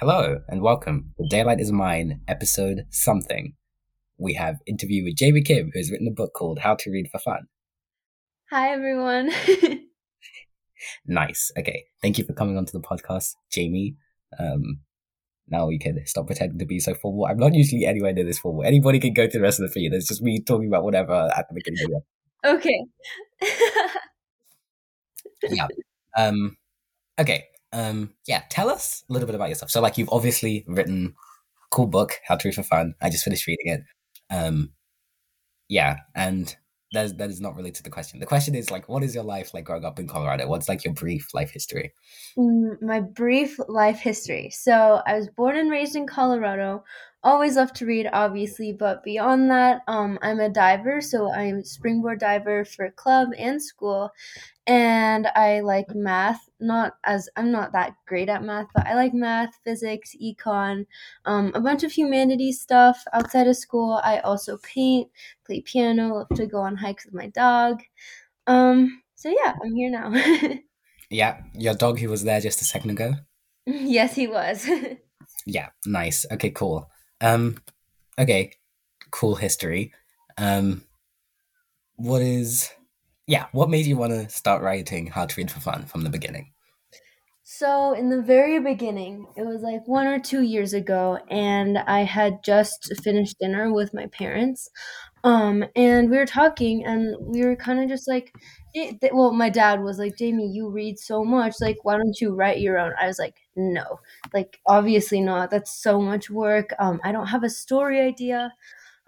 [0.00, 3.54] Hello and welcome to Daylight is Mine, episode something.
[4.16, 7.08] We have interview with Jamie Kim, who has written a book called How to Read
[7.10, 7.48] for Fun.
[8.52, 9.32] Hi, everyone.
[11.08, 11.50] nice.
[11.58, 11.86] Okay.
[12.00, 13.96] Thank you for coming onto the podcast, Jamie.
[14.38, 14.82] Um,
[15.48, 17.26] now we can stop pretending to be so formal.
[17.26, 18.62] I'm not usually anywhere near this formal.
[18.62, 19.92] Anybody can go to the rest of the feed.
[19.92, 22.02] It's just me talking about whatever at the beginning of
[22.44, 22.84] the Okay.
[25.50, 25.66] yeah.
[26.16, 26.56] Um,
[27.18, 27.46] okay.
[27.72, 28.42] Um, yeah.
[28.50, 29.70] Tell us a little bit about yourself.
[29.70, 31.14] So, like, you've obviously written
[31.70, 32.94] cool book, How to Read for Fun.
[33.00, 33.82] I just finished reading it.
[34.30, 34.72] Um,
[35.68, 36.54] yeah, and
[36.92, 38.20] that that is not related to the question.
[38.20, 40.48] The question is like, what is your life like growing up in Colorado?
[40.48, 41.92] What's like your brief life history?
[42.38, 44.50] Mm, my brief life history.
[44.50, 46.84] So I was born and raised in Colorado.
[47.24, 51.00] Always love to read, obviously, but beyond that, um, I'm a diver.
[51.00, 54.12] So I'm a springboard diver for club and school,
[54.68, 56.48] and I like math.
[56.60, 60.86] Not as I'm not that great at math, but I like math, physics, econ,
[61.24, 64.00] um, a bunch of humanities stuff outside of school.
[64.04, 65.10] I also paint,
[65.44, 67.82] play piano, love to go on hikes with my dog.
[68.46, 70.12] Um, so yeah, I'm here now.
[71.10, 73.14] yeah, your dog who was there just a second ago.
[73.66, 74.68] yes, he was.
[75.46, 76.24] yeah, nice.
[76.30, 76.88] Okay, cool.
[77.20, 77.58] Um,
[78.18, 78.52] okay,
[79.10, 79.92] cool history.
[80.36, 80.82] Um,
[81.96, 82.70] what is
[83.26, 86.10] yeah, what made you want to start writing How to Read for Fun from the
[86.10, 86.52] beginning?
[87.42, 92.00] So, in the very beginning, it was like one or two years ago, and I
[92.00, 94.68] had just finished dinner with my parents.
[95.24, 98.32] Um, and we were talking, and we were kind of just like,
[99.12, 101.54] well, my dad was like, Jamie, you read so much.
[101.60, 102.92] Like, why don't you write your own?
[103.00, 104.00] I was like, no,
[104.32, 105.50] like, obviously not.
[105.50, 106.72] That's so much work.
[106.78, 108.52] Um, I don't have a story idea.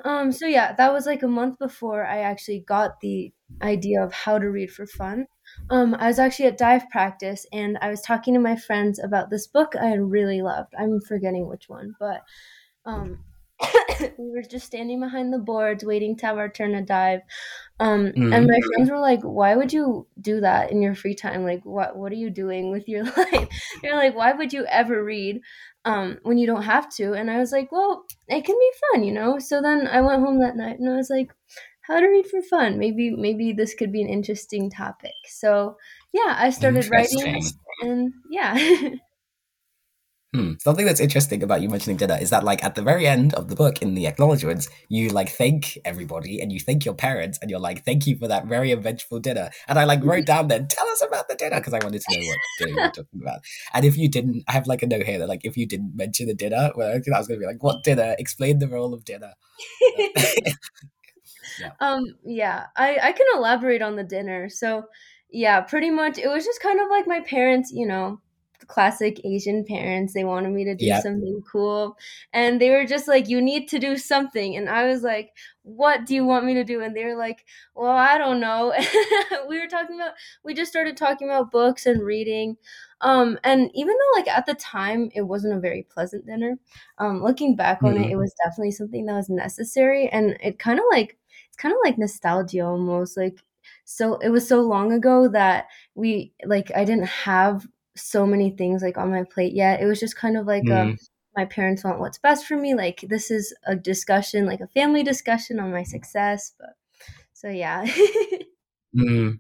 [0.05, 4.13] Um, so yeah, that was like a month before I actually got the idea of
[4.13, 5.27] how to read for fun.
[5.69, 9.31] Um, I was actually at dive practice and I was talking to my friends about
[9.31, 10.75] this book I really loved.
[10.79, 12.23] I'm forgetting which one, but
[12.87, 13.19] um,
[14.19, 17.21] we were just standing behind the boards waiting to have our turn to dive.
[17.79, 18.33] Um, mm-hmm.
[18.33, 18.69] And my mm-hmm.
[18.75, 21.45] friends were like, "Why would you do that in your free time?
[21.45, 23.49] Like, what what are you doing with your life?"
[23.83, 25.41] They're like, "Why would you ever read
[25.85, 29.05] um, when you don't have to?" And I was like, "Well, it can be fun,
[29.05, 31.31] you know." So then I went home that night and I was like,
[31.83, 32.79] "How to read for fun?
[32.79, 35.77] Maybe maybe this could be an interesting topic." So
[36.13, 37.43] yeah, I started writing,
[37.83, 38.95] and yeah.
[40.33, 40.53] Hmm.
[40.61, 43.49] Something that's interesting about you mentioning dinner is that, like, at the very end of
[43.49, 47.51] the book, in the acknowledgements, you like thank everybody and you thank your parents, and
[47.51, 50.69] you're like, "Thank you for that very eventful dinner." And I like wrote down then,
[50.69, 53.21] "Tell us about the dinner," because I wanted to know what dinner you were talking
[53.21, 53.41] about.
[53.75, 55.97] And if you didn't, I have like a note here that like if you didn't
[55.97, 58.15] mention the dinner, well, I was going to be like, "What dinner?
[58.17, 59.33] Explain the role of dinner."
[61.59, 61.73] yeah.
[61.81, 62.05] Um.
[62.25, 62.67] Yeah.
[62.77, 64.49] I I can elaborate on the dinner.
[64.49, 64.85] So,
[65.33, 68.21] yeah, pretty much it was just kind of like my parents, you know
[68.71, 70.15] classic Asian parents.
[70.15, 71.03] They wanted me to do yep.
[71.03, 71.97] something cool.
[72.33, 74.57] And they were just like, you need to do something.
[74.57, 75.33] And I was like,
[75.63, 76.81] what do you want me to do?
[76.81, 77.45] And they were like,
[77.75, 78.73] well, I don't know.
[79.49, 80.13] we were talking about,
[80.45, 82.57] we just started talking about books and reading.
[83.01, 86.57] Um, and even though like at the time it wasn't a very pleasant dinner,
[86.99, 88.05] um, looking back on mm-hmm.
[88.05, 90.09] it, it was definitely something that was necessary.
[90.09, 93.41] And it kind of like, it's kind of like nostalgia almost like
[93.85, 95.67] so it was so long ago that
[95.97, 97.67] we like I didn't have
[98.01, 99.81] so many things like on my plate yet.
[99.81, 100.77] It was just kind of like mm.
[100.77, 100.99] um,
[101.37, 102.75] my parents want what's best for me.
[102.75, 106.53] Like this is a discussion, like a family discussion on my success.
[106.59, 106.71] But
[107.33, 107.87] so yeah.
[108.97, 109.39] mm.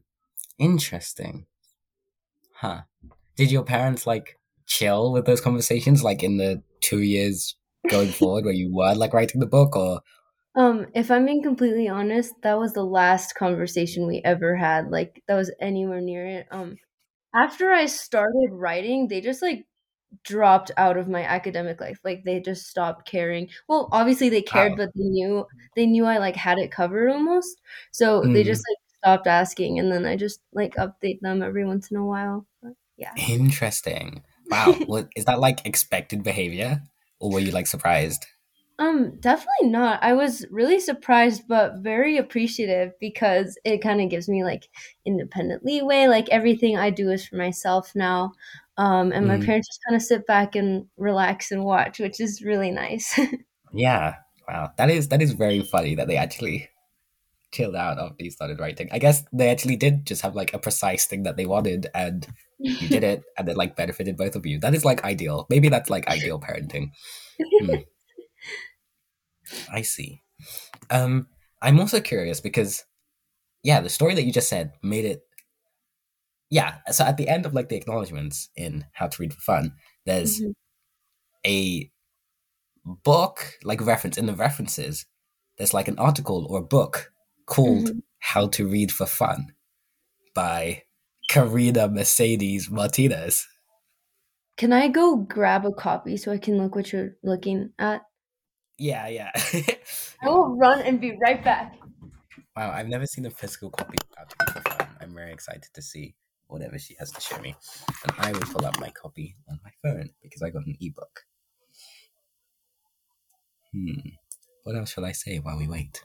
[0.59, 1.47] Interesting.
[2.54, 2.82] Huh.
[3.37, 7.56] Did your parents like chill with those conversations, like in the two years
[7.88, 10.00] going forward where you were like writing the book, or?
[10.54, 14.91] Um, if I'm being completely honest, that was the last conversation we ever had.
[14.91, 16.47] Like that was anywhere near it.
[16.50, 16.77] Um,
[17.35, 19.67] after I started writing, they just like
[20.25, 22.01] dropped out of my academic life.
[22.05, 23.49] Like they just stopped caring.
[23.69, 24.77] Well, obviously they cared, wow.
[24.79, 25.47] but they knew
[25.77, 27.61] they knew I like had it covered almost.
[27.93, 28.33] So mm.
[28.33, 31.97] they just like stopped asking and then I just like update them every once in
[31.97, 32.47] a while.
[32.63, 33.13] But, yeah.
[33.29, 34.23] Interesting.
[34.51, 34.75] Wow.
[35.17, 36.83] is that like expected behavior?
[37.21, 38.27] Or were you like surprised?
[38.80, 40.03] Um, definitely not.
[40.03, 44.71] I was really surprised, but very appreciative because it kind of gives me like
[45.04, 46.06] independent leeway.
[46.06, 48.32] Like everything I do is for myself now.
[48.78, 49.44] Um, and my mm.
[49.44, 53.21] parents just kind of sit back and relax and watch, which is really nice.
[53.74, 54.15] yeah.
[54.48, 54.71] Wow.
[54.78, 56.71] That is that is very funny that they actually
[57.53, 58.88] chilled out after you started writing.
[58.92, 62.27] I guess they actually did just have like a precise thing that they wanted and
[62.59, 64.59] you did it and it like benefited both of you.
[64.59, 65.47] That is like ideal.
[65.50, 66.92] Maybe that's like ideal parenting.
[67.38, 67.74] Hmm.
[69.73, 70.23] I see.
[70.91, 71.27] Um,
[71.63, 72.85] I'm also curious because,
[73.63, 75.23] yeah, the story that you just said made it.
[76.51, 79.73] Yeah, so at the end of like the acknowledgements in How to Read for Fun,
[80.05, 80.51] there's mm-hmm.
[81.47, 81.91] a
[82.85, 85.07] book like reference in the references.
[85.59, 87.13] There's like an article or a book
[87.47, 88.03] called Mhm.
[88.19, 89.55] "How to Read for Fun"
[90.35, 90.83] by
[91.29, 93.47] Karina Mercedes Martinez.
[94.57, 98.03] Can I go grab a copy so I can look what you're looking at?
[98.80, 99.30] Yeah, yeah.
[100.22, 101.78] I will run and be right back.
[102.56, 104.88] wow, I've never seen a physical copy of How to Read for Fun.
[105.03, 106.15] I'm very excited to see
[106.47, 107.54] whatever she has to show me.
[108.04, 111.27] And I will pull up my copy on my phone because I got an ebook.
[113.74, 114.09] Hmm.
[114.65, 116.03] What else shall I say while we wait?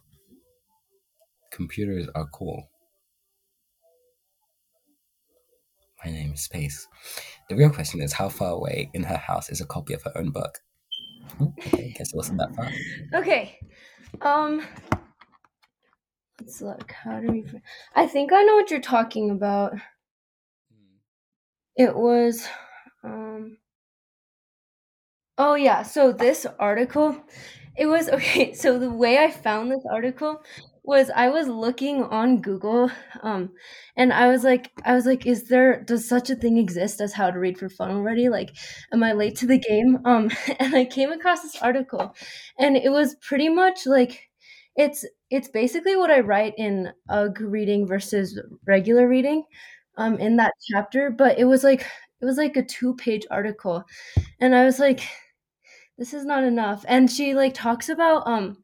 [1.52, 2.70] Computers are cool.
[6.04, 6.90] My name is Space.
[7.48, 10.12] The real question is how far away in her house is a copy of her
[10.18, 10.60] own book?
[11.42, 12.72] Okay, guess it wasn't that far.
[13.14, 13.60] Okay.
[14.22, 14.66] Um
[16.40, 16.92] let's look.
[16.92, 17.46] How do we
[17.96, 19.74] I think I know what you're talking about.
[21.78, 22.48] It was
[23.04, 23.58] um
[25.38, 27.22] Oh yeah, so this article
[27.76, 30.42] it was okay, so the way I found this article
[30.88, 32.92] was I was looking on Google
[33.24, 33.52] um
[33.98, 37.14] and I was like I was like is there does such a thing exist as
[37.14, 38.30] how to read for fun already?
[38.30, 38.56] Like
[38.94, 40.00] am I late to the game?
[40.06, 42.16] Um and I came across this article
[42.60, 44.30] and it was pretty much like
[44.76, 49.44] it's it's basically what I write in UG reading versus regular reading
[49.98, 51.82] um in that chapter, but it was like
[52.22, 53.84] it was like a two-page article
[54.42, 55.02] and I was like
[55.98, 58.58] this is not enough and she like talks about um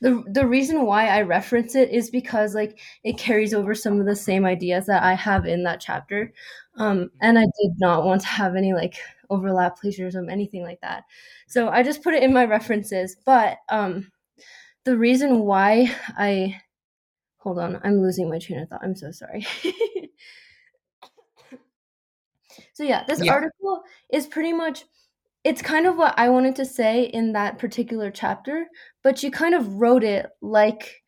[0.00, 4.06] the the reason why I reference it is because like it carries over some of
[4.06, 6.32] the same ideas that I have in that chapter.
[6.76, 8.96] Um and I did not want to have any like
[9.30, 11.04] overlap plagiarism anything like that.
[11.46, 14.10] So I just put it in my references, but um
[14.84, 16.60] the reason why I
[17.38, 18.80] hold on, I'm losing my train of thought.
[18.84, 19.46] I'm so sorry.
[22.72, 23.32] so yeah, this Yeah.
[23.32, 23.82] article
[24.12, 24.84] is pretty much
[25.44, 28.66] it's kind of what I wanted to say in that particular chapter,
[29.02, 31.02] but you kind of wrote it like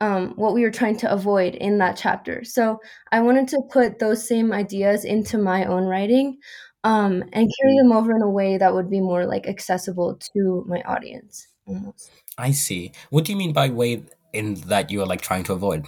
[0.00, 2.44] um, what we were trying to avoid in that chapter.
[2.44, 2.78] So
[3.12, 6.38] I wanted to put those same ideas into my own writing
[6.84, 10.64] um, and carry them over in a way that would be more like accessible to
[10.68, 11.48] my audience.
[11.66, 12.10] Almost.
[12.36, 12.92] I see.
[13.10, 15.86] What do you mean by way in that you are like trying to avoid?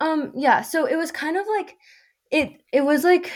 [0.00, 0.62] Um, yeah.
[0.62, 1.76] So it was kind of like
[2.30, 2.62] it.
[2.72, 3.30] It was like.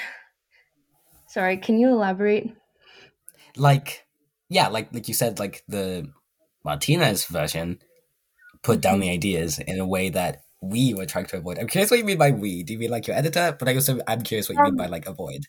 [1.28, 2.54] Sorry, can you elaborate?
[3.56, 4.06] Like,
[4.48, 6.08] yeah, like like you said, like the
[6.64, 7.80] Martinez version
[8.62, 11.58] put down the ideas in a way that we were trying to avoid.
[11.58, 12.62] I'm curious what you mean by we.
[12.62, 13.56] Do you mean like your editor?
[13.58, 15.46] But I also I'm curious what you mean by like avoid.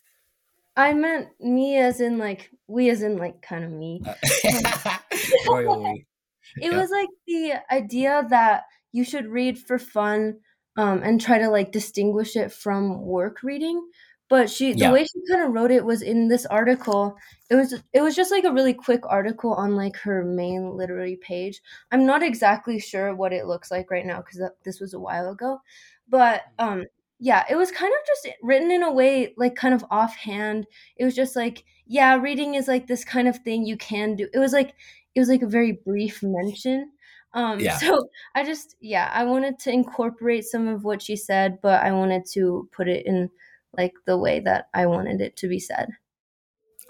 [0.76, 4.02] I meant me as in like we as in like kind of me.
[4.06, 4.16] Uh,
[5.46, 6.06] royal we.
[6.60, 6.82] It Yeah.
[6.82, 10.40] was like the idea that you should read for fun
[10.78, 13.90] um, and try to like distinguish it from work reading.
[14.28, 14.92] But she, the Yeah.
[14.92, 17.16] way she kind of wrote it was in this article.
[17.50, 21.18] It was it was just like a really quick article on like her main literary
[21.18, 21.62] page.
[21.92, 25.30] I'm not exactly sure what it looks like right now because this was a while
[25.30, 25.60] ago,
[26.08, 26.86] but um,
[27.20, 30.68] yeah, it was kind of just written in a way like kind of offhand.
[30.98, 34.28] It was just like, yeah, reading is like this kind of thing you can do.
[34.34, 34.74] It was like
[35.16, 36.92] it was like a very brief mention.
[37.34, 37.80] Um, Yeah.
[37.80, 41.92] so I just yeah, I wanted to incorporate some of what she said, but I
[41.92, 43.30] wanted to put it in
[43.78, 45.90] like the way that I wanted it to be said.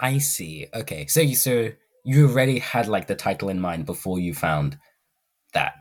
[0.00, 0.66] I see.
[0.74, 1.72] Okay, so you so
[2.04, 4.78] you already had like the title in mind before you found
[5.54, 5.74] that.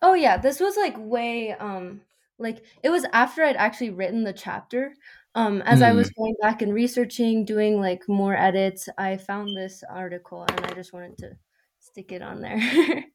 [0.00, 2.02] Oh yeah, this was like way um
[2.38, 4.94] like it was after I'd actually written the chapter.
[5.34, 9.82] Um as I was going back and researching, doing like more edits, I found this
[9.88, 11.38] article and I just wanted to
[11.80, 13.04] stick it on there.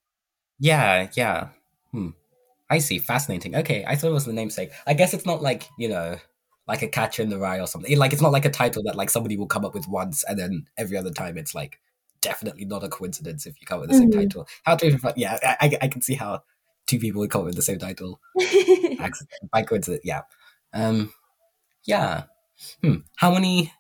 [0.60, 1.50] Yeah, yeah.
[1.92, 2.10] Hmm.
[2.70, 3.00] I see.
[3.00, 3.56] Fascinating.
[3.56, 4.72] Okay, I thought it was the namesake.
[4.88, 6.18] I guess it's not like you know,
[6.68, 7.98] like a Catcher in the Rye or something.
[7.98, 10.38] Like it's not like a title that like somebody will come up with once and
[10.38, 11.80] then every other time it's like
[12.22, 14.16] definitely not a coincidence if you come up with the same Mhm.
[14.30, 14.48] title.
[14.64, 15.00] How to even?
[15.16, 16.42] Yeah, I, I I can see how
[16.88, 18.20] two people would come up with the same title
[19.54, 20.02] by coincidence.
[20.04, 20.22] Yeah.
[20.74, 21.14] Um.
[21.86, 22.24] Yeah.
[22.84, 22.98] Hmm.
[23.18, 23.72] How many?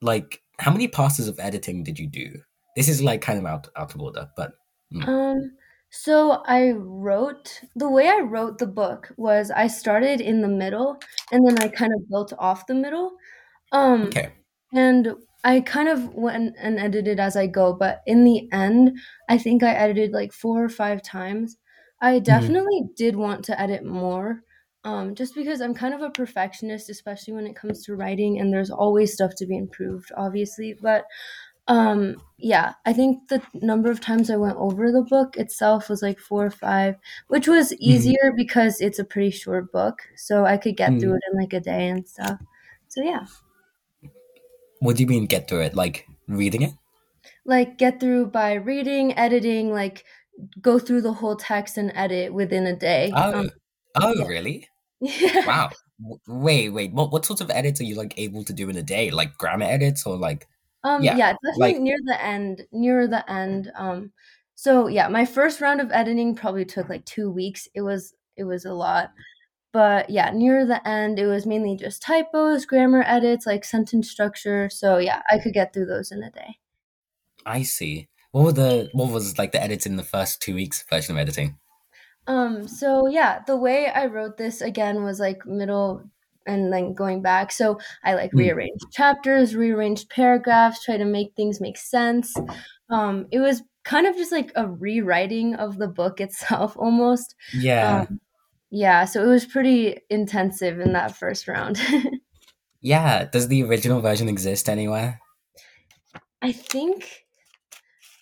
[0.00, 2.40] Like how many passes of editing did you do?
[2.76, 4.52] This is like kind of out out of order, but
[4.94, 5.56] Um,
[5.96, 10.98] so I wrote the way I wrote the book was I started in the middle
[11.30, 13.12] and then I kind of built off the middle.
[13.70, 14.32] Um, okay.
[14.72, 18.98] and I kind of went and edited as I go, but in the end,
[19.28, 21.58] I think I edited like four or five times.
[22.00, 24.40] I definitely did want to edit more.
[24.82, 28.52] Um, just because I'm kind of a perfectionist, especially when it comes to writing, and
[28.52, 30.76] there's always stuff to be improved, obviously.
[30.82, 31.04] But
[31.68, 36.02] um, yeah, I think the number of times I went over the book itself was
[36.02, 36.96] like four or five,
[37.28, 41.00] which was easier because it's a pretty short book, so I could get Mhm.
[41.00, 42.38] through it in like a day and stuff.
[42.88, 43.26] So yeah.
[44.80, 45.74] What do you mean get through it?
[45.74, 46.72] Like reading it?
[47.46, 50.04] like get through by reading, editing, like
[50.60, 53.12] go through the whole text and edit within a day.
[53.14, 53.50] Oh, Um,
[53.96, 54.26] oh, yeah.
[54.26, 54.68] really?
[55.00, 55.46] Yeah.
[55.46, 55.70] Wow.
[56.26, 56.92] Wait, wait.
[56.92, 59.10] What what sorts of edits are you like able to do in a day?
[59.10, 60.46] Like grammar edits or like
[60.84, 63.72] Um, yeah, yeah, like definitely near the end, near the end.
[63.74, 64.12] Um,
[64.54, 67.66] so yeah, my first round of editing probably took like two weeks.
[67.74, 69.10] It was it was a lot.
[69.72, 74.70] But yeah, near the end, it was mainly just typos, grammar edits, like sentence structure.
[74.70, 76.58] So yeah, I could get through those in a day.
[77.44, 78.08] I see.
[78.30, 81.20] What were the what was like the edits in the first two weeks version of
[81.20, 81.58] editing?
[82.26, 86.10] Um, so yeah, the way I wrote this again was like middle
[86.46, 87.52] and then going back.
[87.52, 88.38] So I like Hmm.
[88.38, 92.34] rearranged chapters, rearranged paragraphs, try to make things make sense.
[92.90, 97.34] Um, it was kind of just like a rewriting of the book itself almost.
[97.52, 98.00] Yeah.
[98.08, 98.20] Um,
[98.70, 101.80] yeah, so it was pretty intensive in that first round.
[102.80, 103.24] Yeah.
[103.24, 105.20] Does the original version exist anywhere?
[106.42, 107.23] I think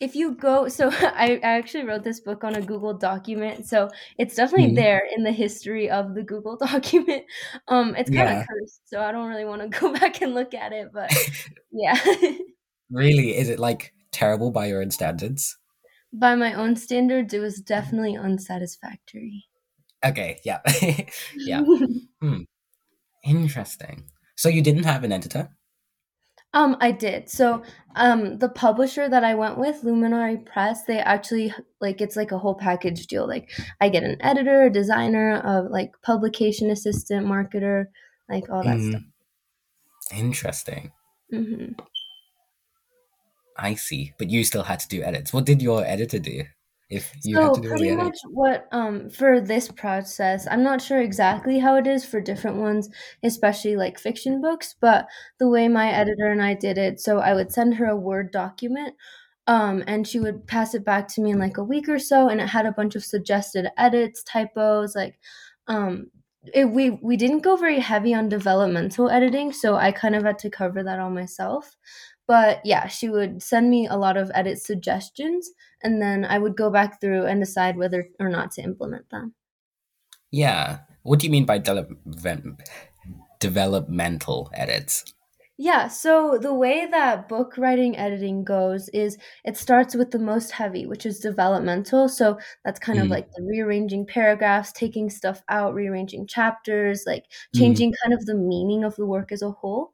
[0.03, 3.89] if you go so I, I actually wrote this book on a google document so
[4.19, 4.75] it's definitely Hmm.
[4.75, 7.25] there in the history of the google document
[7.69, 8.45] um it's kind of Yeah.
[8.49, 11.11] cursed so i don't really want to go back and look at it but
[11.73, 11.99] yeah
[12.91, 13.37] Really?
[13.37, 15.57] Is it like terrible by your own standards?
[16.13, 19.45] by my own standards it was definitely unsatisfactory
[20.05, 20.61] Okay, yeah.
[21.37, 21.63] yeah.
[22.21, 22.43] Hmm.
[23.25, 24.05] Interesting.
[24.37, 25.51] So you didn't have an editor?
[26.55, 27.63] Um i did so
[27.97, 32.39] um the publisher that i went with luminary press they actually like it's like a
[32.39, 37.87] whole package deal like i get an editor a designer a like publication assistant marketer
[38.29, 39.03] like all that stuff
[40.13, 40.93] Interesting.
[41.31, 41.77] Mm, interesting.
[41.77, 41.85] hmm
[43.57, 44.13] I see.
[44.19, 45.33] But you still had to do edits.
[45.33, 46.45] What did your editor do?
[46.93, 51.01] If you So to do pretty much what um for this process, I'm not sure
[51.01, 52.89] exactly how it is for different ones,
[53.23, 55.07] especially like fiction books, but
[55.39, 58.31] the way my editor and I did it, so I would send her a Word
[58.33, 58.95] document,
[59.47, 62.29] um, and she would pass it back to me in like a week or so,
[62.29, 65.19] and it had a bunch of suggested edits, typos, like
[65.69, 66.11] um
[66.55, 70.39] it, we we didn't go very heavy on developmental editing, so I kind of had
[70.41, 71.77] to cover that all myself.
[72.33, 75.51] But yeah, she would send me a lot of edit suggestions
[75.83, 79.35] and then I would go back through and decide whether or not to implement them.
[80.31, 80.81] Yeah.
[81.03, 81.93] What do you mean by develop-
[83.41, 85.05] developmental edits?
[85.59, 90.51] Yeah, so the way that book writing editing goes is it starts with the most
[90.51, 92.09] heavy, which is developmental.
[92.09, 97.27] So that's kind of Mm, like the rearranging paragraphs, taking stuff out, rearranging chapters, like
[97.55, 99.93] mm, changing kind of the meaning of the work as a whole.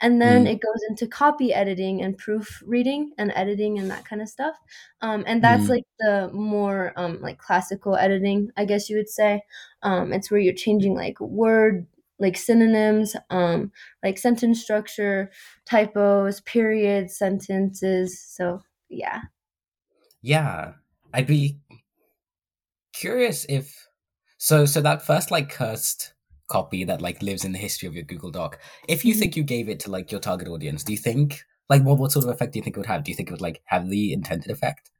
[0.00, 4.22] And then mm, it goes into copy editing and proofreading and editing and that kind
[4.22, 4.56] of stuff.
[5.02, 5.70] Um, and that's mm.
[5.70, 9.42] like the more um, like classical editing, I guess you would say.
[9.82, 11.86] Um, it's where you're changing like word,
[12.18, 15.30] like synonyms, um, like sentence structure,
[15.66, 18.20] typos, periods, sentences.
[18.20, 19.22] So yeah.
[20.22, 20.72] Yeah.
[21.12, 21.58] I'd be
[22.92, 23.88] curious if
[24.38, 26.12] so so that first like cursed
[26.50, 29.14] copy that like lives in the history of your Google Doc, if you Mhm.
[29.14, 32.12] think you gave it to like your target audience, do you think like what what
[32.12, 33.04] sort of effect do you think it would have?
[33.04, 34.90] Do you think it would like have the intended effect?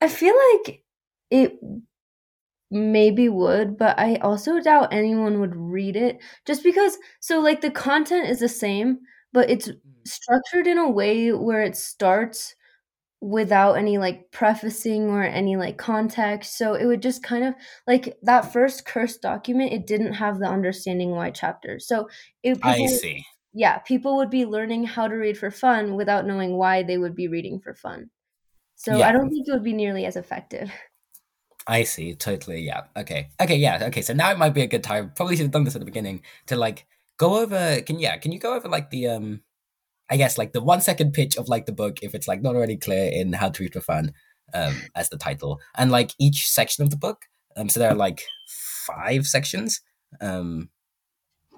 [0.00, 0.82] I feel like
[1.30, 1.58] it
[2.70, 7.70] maybe would, but I also doubt anyone would read it just because so like the
[7.70, 9.00] content is the same,
[9.32, 9.70] but it's
[10.04, 12.54] structured in a way where it starts
[13.20, 16.56] without any like prefacing or any like context.
[16.56, 17.54] So it would just kind of
[17.86, 21.78] like that first cursed document, it didn't have the understanding why chapter.
[21.78, 22.08] So
[22.42, 23.24] it I see.
[23.52, 27.14] yeah, people would be learning how to read for fun without knowing why they would
[27.14, 28.10] be reading for fun.
[28.76, 30.70] So I don't think it would be nearly as effective.
[31.66, 32.14] I see.
[32.14, 32.62] Totally.
[32.62, 32.84] Yeah.
[32.96, 33.28] Okay.
[33.38, 33.56] Okay.
[33.56, 33.84] Yeah.
[33.88, 34.00] Okay.
[34.00, 35.12] So now it might be a good time.
[35.14, 36.86] Probably should have done this at the beginning to like
[37.18, 37.82] go over.
[37.82, 38.16] Can yeah?
[38.16, 39.42] Can you go over like the um?
[40.10, 42.56] I guess like the one second pitch of like the book if it's like not
[42.56, 44.12] already clear in How to Read for Fun,
[44.52, 47.26] um, as the title, and like each section of the book.
[47.56, 47.68] Um.
[47.68, 48.22] So there are like
[48.86, 49.80] five sections.
[50.20, 50.70] Um.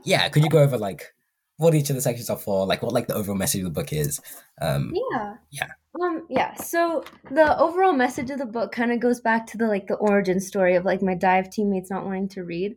[0.04, 0.28] Yeah.
[0.28, 1.14] Could you go over like
[1.56, 2.66] what each of the sections are for?
[2.66, 4.20] Like what like the overall message of the book is.
[4.60, 4.92] Um.
[4.94, 5.34] Yeah.
[5.50, 5.68] Yeah.
[6.00, 9.66] Um yeah, so the overall message of the book kind of goes back to the
[9.66, 12.76] like the origin story of like my dive teammates not wanting to read.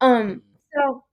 [0.00, 0.42] Um
[0.74, 1.04] so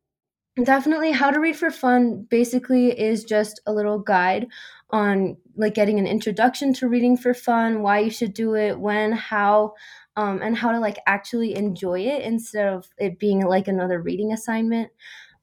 [0.62, 4.48] Definitely How to Read for Fun basically is just a little guide
[4.90, 9.14] on like getting an introduction to reading for fun, why you should do it, when,
[9.14, 9.74] how,
[10.18, 14.34] um, and how to like actually enjoy it instead of it being like another reading
[14.34, 14.92] assignment.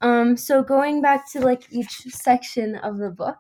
[0.03, 3.39] Um, so going back to like each section of the book,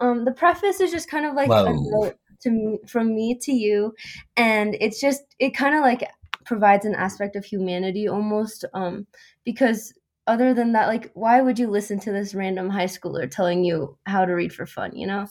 [0.00, 3.52] um, the preface is just kind of like a note to me, from me to
[3.52, 3.94] you,
[4.36, 6.08] and it's just it kind of like
[6.44, 9.06] provides an aspect of humanity almost, um,
[9.44, 9.92] because
[10.26, 13.98] other than that, like why would you listen to this random high schooler telling you
[14.06, 15.26] how to read for fun, you know?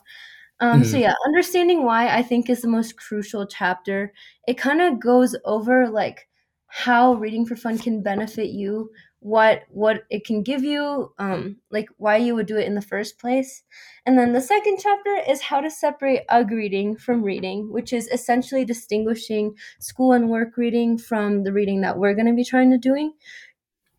[0.60, 4.14] Um, so yeah, understanding why I think is the most crucial chapter.
[4.48, 6.28] It kind of goes over like
[6.68, 11.88] how reading for fun can benefit you, what what it can give you, um, like
[11.98, 13.64] why you would do it in the first place.
[14.06, 18.08] And then the second chapter is how to separate UG reading from reading, which is
[18.08, 22.72] essentially distinguishing school and work reading from the reading that we're going to be trying
[22.72, 23.14] to doing.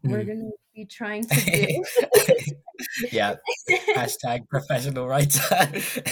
[0.04, 0.26] We're Mm.
[0.26, 1.84] going to be trying to do.
[3.12, 3.36] yeah.
[3.96, 5.40] Hashtag professional writer.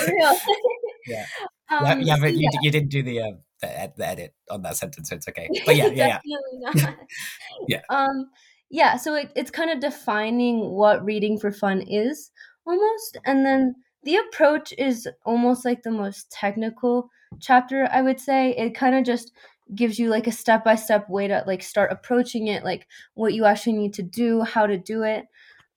[0.08, 0.36] Real.
[1.06, 1.26] Yeah.
[1.68, 5.08] Um, yeah, yeah, you, you didn't do the, uh, the the edit on that sentence,
[5.08, 5.48] so it's okay.
[5.66, 6.20] But yeah, yeah,
[6.74, 6.94] yeah.
[7.68, 7.80] Yeah.
[7.90, 8.30] Um,
[8.70, 12.30] yeah, so it, it's kind of defining what reading for fun is
[12.66, 13.18] almost.
[13.26, 18.56] And then the approach is almost like the most technical chapter, I would say.
[18.56, 19.32] It kind of just
[19.74, 23.34] gives you like a step by step way to like start approaching it, like what
[23.34, 25.26] you actually need to do, how to do it.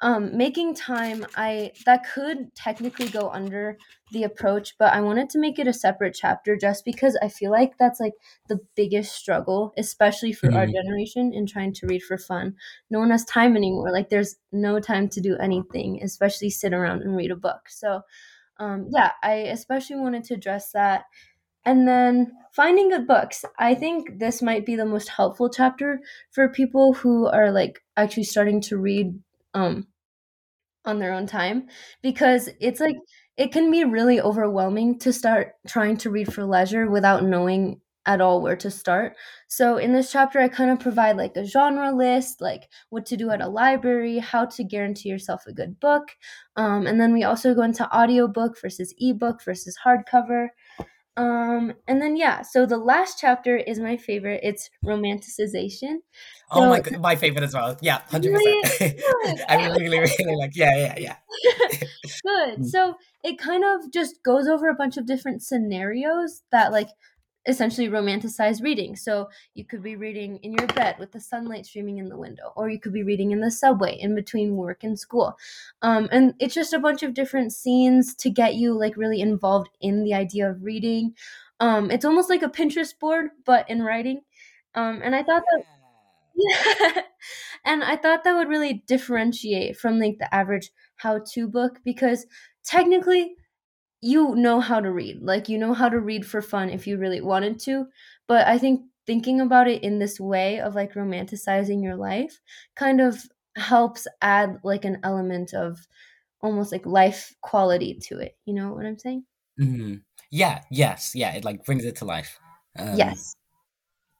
[0.01, 3.77] Um, making time, I that could technically go under
[4.11, 7.49] the approach, but I wanted to make it a separate chapter just because I feel
[7.49, 8.13] like that's like
[8.47, 10.73] the biggest struggle, especially for our Mhm.
[10.75, 12.55] generation in trying to read for fun.
[12.89, 13.91] No one has time anymore.
[13.91, 17.69] Like there's no time to do anything, especially sit around and read a book.
[17.69, 18.01] So
[18.57, 21.05] um, yeah, I especially wanted to address that.
[21.65, 23.43] And then finding good books.
[23.59, 25.99] I think this might be the most helpful chapter
[26.31, 29.19] for people who are like actually starting to read
[29.53, 29.87] um
[30.85, 31.67] on their own time
[32.01, 32.95] because it's like
[33.37, 38.21] it can be really overwhelming to start trying to read for leisure without knowing at
[38.21, 39.15] all where to start.
[39.47, 43.17] So in this chapter I kind of provide like a genre list, like what to
[43.17, 46.09] do at a library, how to guarantee yourself a good book.
[46.55, 50.49] Um, and then we also go into audiobook versus ebook versus hardcover.
[51.17, 54.41] Um, and then yeah, so the last chapter is my favorite.
[54.43, 55.97] It's romanticization.
[56.51, 57.77] Oh my So- my favorite as well.
[57.81, 58.61] Yeah, hundred Really?
[58.63, 59.41] percent.
[59.49, 60.51] I really, really like.
[60.55, 61.15] Yeah, yeah, yeah.
[62.25, 62.59] Good.
[62.59, 62.65] Mm.
[62.65, 66.89] So it kind of just goes over a bunch of different scenarios that like
[67.47, 68.95] essentially romanticize reading.
[68.95, 72.53] So you could be reading in your bed with the sunlight streaming in the window,
[72.55, 75.37] or you could be reading in the subway in between work and school.
[75.81, 79.69] Um, and it's just a bunch of different scenes to get you like really involved
[79.81, 81.13] in the idea of reading.
[81.59, 84.21] Um, it's almost like a Pinterest board, but in writing.
[84.73, 85.63] Um, and I thought that
[86.35, 87.01] yeah.
[87.65, 92.25] and I thought that would really differentiate from like the average how-to book because
[92.63, 93.35] technically
[94.05, 95.23] you know how to read.
[95.23, 97.87] Like you know how to read for fun if you really wanted to,
[98.27, 102.39] but I think thinking about it in this way of like romanticizing your life
[102.75, 103.17] kind of
[103.55, 105.87] helps add like an element of
[106.41, 108.37] almost like life quality to it.
[108.45, 109.25] You know what I'm saying?
[109.59, 110.03] Mhm.
[110.29, 110.61] Yeah.
[110.69, 111.15] Yes.
[111.15, 111.33] Yeah.
[111.33, 112.39] It like brings it to life.
[112.77, 113.35] Um, yes.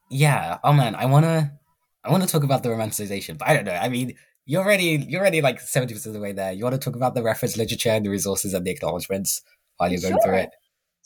[0.10, 0.58] Yeah.
[0.64, 1.60] Oh man, I wanna,
[2.04, 3.74] I wanna talk about the romanticization, but I don't know.
[3.74, 4.16] I mean,
[4.48, 6.54] you're already, you're already like seventy percent of the way there.
[6.54, 9.42] You want to talk about the reference literature and the resources and the acknowledgements
[9.78, 10.40] while you're going through Sure.
[10.40, 10.50] it.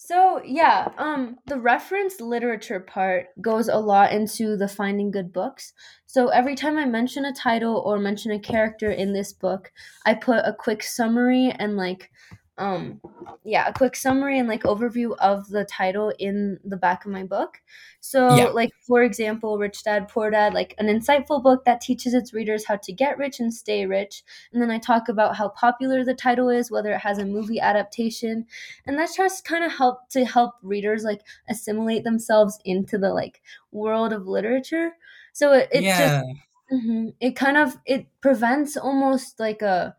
[0.01, 5.73] So yeah, um, the reference literature part goes a lot into the finding good books.
[6.05, 9.71] So every time I mention a title or mention a character in this book,
[10.05, 12.11] I put a quick summary and like,
[12.59, 13.01] um,
[13.43, 17.23] yeah, a quick summary and like overview of the title in the back of my
[17.23, 17.61] book.
[18.01, 18.53] So Yeah.
[18.53, 22.65] like for example, Rich Dad Poor Dad, like an insightful book that teaches its readers
[22.65, 24.23] how to get rich and stay rich.
[24.53, 27.59] And then I talk about how popular the title is, whether it has a movie
[27.59, 28.45] adaptation
[28.85, 33.41] and that's just kind of help to help readers like assimilate themselves into the like
[33.71, 34.91] world of literature
[35.33, 35.95] so it, it yeah.
[35.95, 36.25] just
[36.71, 39.95] mhm, it kind of it prevents almost like a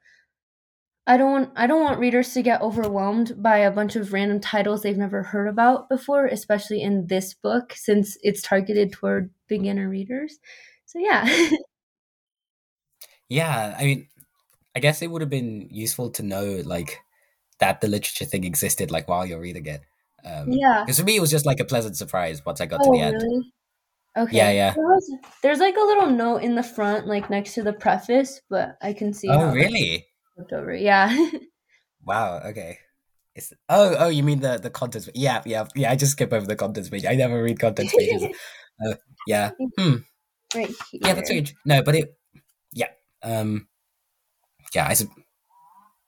[1.10, 4.40] i don't want i don't want readers to get overwhelmed by a bunch of random
[4.40, 9.88] titles they've never heard about before especially in this book since it's targeted toward beginner
[9.88, 10.38] readers
[10.86, 11.26] so yeah
[13.28, 14.08] Yeah, I mean,
[14.74, 16.98] I guess it would have been useful to know like
[17.58, 19.82] that the literature thing existed like while you're reading it.
[20.24, 22.80] Um, yeah because for me it was just like a pleasant surprise once I got
[22.82, 23.22] oh to the end.
[23.22, 23.52] really
[24.18, 24.74] okay Yeah, yeah.
[24.74, 28.42] There was- there's like a little note in the front like next to the preface
[28.50, 30.08] but i can see Oh, really?
[30.78, 31.14] Yeah.
[32.02, 32.40] Wow.
[32.46, 32.78] Okay.
[33.34, 35.08] It's, oh, oh, you mean the the contents?
[35.14, 35.90] Yeah, yeah, yeah.
[35.92, 37.04] I just skip over the contents page.
[37.04, 38.24] I never read contents pages.
[38.84, 38.94] uh,
[39.26, 39.50] yeah.
[39.78, 39.96] Hmm.
[40.54, 41.00] right here.
[41.04, 41.54] Yeah, that's strange.
[41.66, 42.14] No, but it.
[42.72, 42.88] Yeah.
[43.22, 43.68] Um.
[44.74, 44.88] Yeah.
[44.88, 44.94] I.
[44.94, 45.10] sup-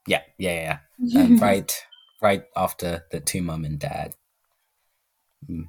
[0.06, 0.22] Yeah.
[0.38, 0.78] Yeah.
[0.98, 1.20] Yeah.
[1.22, 1.70] Um, right.
[2.22, 4.14] Right after the two mum and dad.
[5.46, 5.64] Hmm.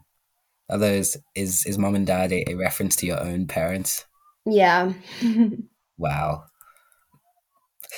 [0.69, 4.05] Are those is is mum and dad a, a reference to your own parents?
[4.45, 4.93] yeah.
[5.97, 6.45] Wow.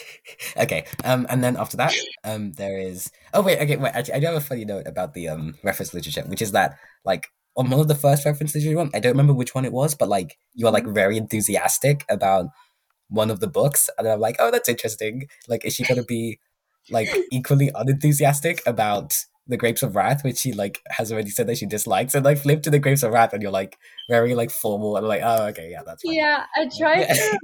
[0.57, 0.85] okay.
[1.03, 3.11] Um, and then after that, um, there is.
[3.33, 3.59] Oh wait.
[3.59, 3.77] Okay.
[3.77, 3.91] Wait.
[3.93, 6.77] Actually, I do have a funny note about the um reference literature, which is that
[7.03, 7.27] like
[7.57, 9.95] on one of the first reference literature one, I don't remember which one it was,
[9.95, 12.47] but like you are like very enthusiastic about
[13.09, 15.27] one of the books, and I'm like, oh, that's interesting.
[15.47, 16.39] Like, is she gonna be
[16.89, 19.15] like equally unenthusiastic about
[19.47, 22.37] the Grapes of Wrath, which she like has already said that she dislikes, and like
[22.39, 23.77] flip to the Grapes of Wrath, and you're like
[24.09, 26.13] very like formal and like, oh okay, yeah, that's fine.
[26.15, 27.39] Yeah, I tried to.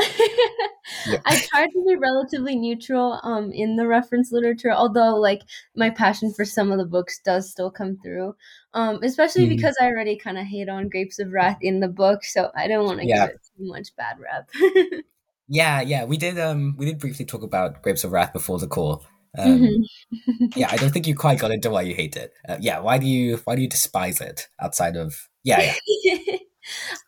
[1.06, 1.18] Yeah.
[1.24, 5.42] I tried to be relatively neutral um in the reference literature, although like
[5.76, 8.34] my passion for some of the books does still come through.
[8.74, 9.50] Um, especially Mm.
[9.56, 12.66] because I already kind of hate on Grapes of Wrath in the book, so I
[12.68, 13.26] don't want to Yeah.
[13.26, 14.48] give it too much bad rep.
[15.52, 16.38] Yeah, yeah, we did.
[16.38, 19.04] Um, we did briefly talk about Grapes of Wrath before the call.
[19.38, 19.84] Um,
[20.28, 20.56] Mhm.
[20.56, 22.32] yeah, I don't think you quite got into why you hate it.
[22.48, 25.72] Uh, yeah, why do you why do you despise it outside of yeah
[26.04, 26.16] yeah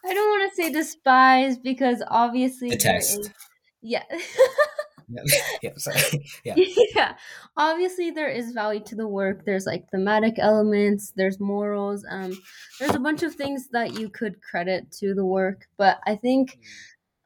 [0.05, 3.31] I don't want to say despise because obviously there detest is
[3.83, 4.05] yeah.
[5.09, 5.23] yeah,
[5.63, 6.01] yeah sorry
[6.45, 6.55] yeah
[6.95, 7.15] yeah
[7.57, 12.33] obviously there is value to the work there's like thematic elements there's morals um
[12.79, 16.59] there's a bunch of things that you could credit to the work but i think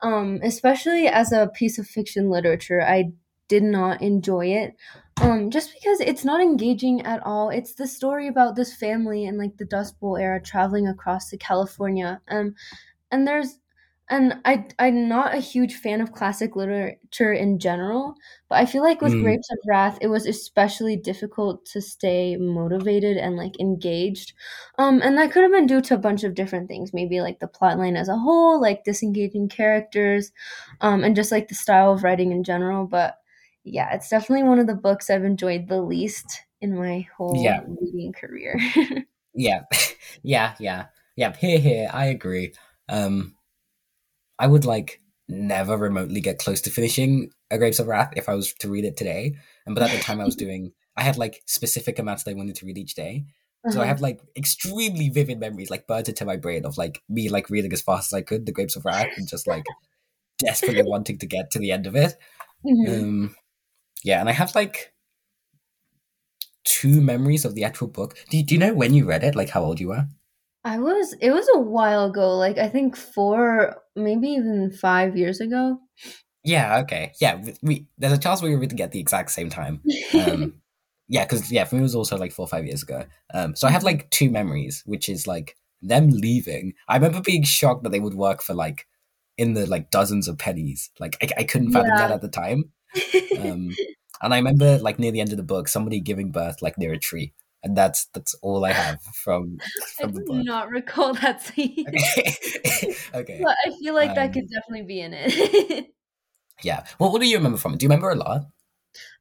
[0.00, 3.04] um especially as a piece of fiction literature i
[3.48, 4.74] did not enjoy it
[5.20, 9.38] um just because it's not engaging at all it's the story about this family in
[9.38, 12.54] like the dust bowl era traveling across to california um
[13.10, 13.58] and there's
[14.08, 18.14] and I I'm not a huge fan of classic literature in general,
[18.48, 19.18] but I feel like with Mm.
[19.18, 24.32] Grapes of Wrath, it was especially difficult to stay motivated and like engaged.
[24.78, 27.40] Um, and that could have been due to a bunch of different things, maybe like
[27.40, 30.30] the plotline as a whole, like disengaging characters,
[30.80, 32.86] um, and just like the style of writing in general.
[32.86, 33.16] But
[33.66, 37.60] yeah, it's definitely one of the books I've enjoyed the least in my whole Yeah.
[37.80, 38.58] reading career.
[39.34, 39.60] yeah
[40.22, 42.54] yeah yeah yeah here here I agree.
[42.88, 43.34] Um,
[44.38, 48.34] I would like never remotely get close to finishing a Grapes of Wrath if I
[48.34, 49.36] was to read it today.
[49.66, 52.34] And but at the time I was doing, I had like specific amounts that I
[52.34, 53.24] wanted to read each day.
[53.68, 53.86] So I Uh-huh.
[53.86, 57.72] have like extremely vivid memories, like burned into my brain of like me like reading
[57.72, 59.72] as fast as I could the Grapes of Wrath and just like
[60.38, 62.16] desperately wanting to get to the end of it.
[62.64, 63.02] Mhm.
[63.02, 63.36] Um,
[64.06, 64.92] yeah, and I have like
[66.64, 68.16] two memories of the actual book.
[68.30, 69.34] Do you, do you know when you read it?
[69.34, 70.06] Like how old you were?
[70.64, 75.40] I was it was a while ago, like I think four, maybe even five years
[75.40, 75.78] ago.
[76.44, 77.12] Yeah, okay.
[77.20, 79.82] Yeah, we, we there's a chance we were reading at the exact same time.
[80.14, 80.54] Um,
[81.08, 83.04] yeah, because yeah, for me it was also like four or five years ago.
[83.34, 86.74] Um, so I have like two memories, which is like them leaving.
[86.88, 88.86] I remember being shocked that they would work for like
[89.38, 90.90] in the like dozens of pennies.
[90.98, 92.08] Like I, I couldn't fathom Yeah.
[92.08, 92.72] that at the time.
[93.36, 93.78] Um,
[94.22, 96.92] and I remember like near the end of the book, somebody giving birth like near
[96.92, 97.32] a tree,
[97.62, 99.58] and that's that's all I have from
[100.00, 101.86] I from the do not recall that scene.
[101.88, 105.86] Okay, okay, But I feel like that Um, could definitely be in it.
[106.62, 106.84] yeah.
[106.98, 107.78] Well, what do you remember from it?
[107.80, 108.42] Do you remember a lot?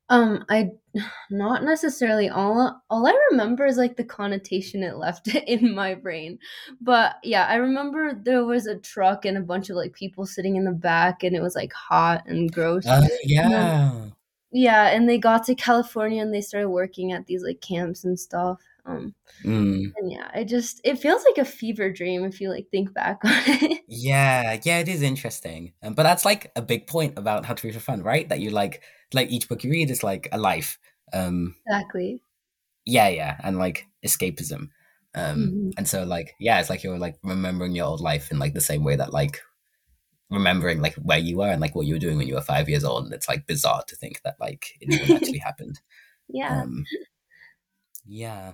[0.09, 0.71] Um, I
[1.29, 6.39] not necessarily all all I remember is like the connotation it left in my brain.
[6.81, 10.55] But yeah, I remember there was a truck and a bunch of like people sitting
[10.55, 12.85] in the back and it was like hot and gross.
[12.85, 14.05] Uh, yeah.
[14.51, 18.17] Yeah, and they got to California and they started working at these like camps and
[18.17, 18.61] stuff.
[18.85, 19.91] Um, Mm.
[19.97, 23.19] and yeah, it just it feels like a fever dream if you like think back
[23.25, 23.81] on it.
[23.87, 25.73] Yeah, yeah, it is interesting.
[25.83, 28.27] Um, but that's like a big point about how to read for fun, right?
[28.29, 28.81] That you like,
[29.13, 30.79] like each book you read is like a life.
[31.13, 32.21] Um, exactly.
[32.85, 34.69] yeah, yeah, and like escapism.
[35.15, 35.73] Um, Mhm.
[35.77, 38.61] and so like, yeah, it's like you're like remembering your old life in like the
[38.61, 39.41] same way that like
[40.31, 42.67] remembering like where you were and like what you were doing when you were five
[42.67, 43.05] years old.
[43.05, 45.79] And it's like bizarre to think that like it actually happened.
[46.27, 46.63] Yeah.
[46.63, 46.83] Um,
[48.05, 48.53] yeah,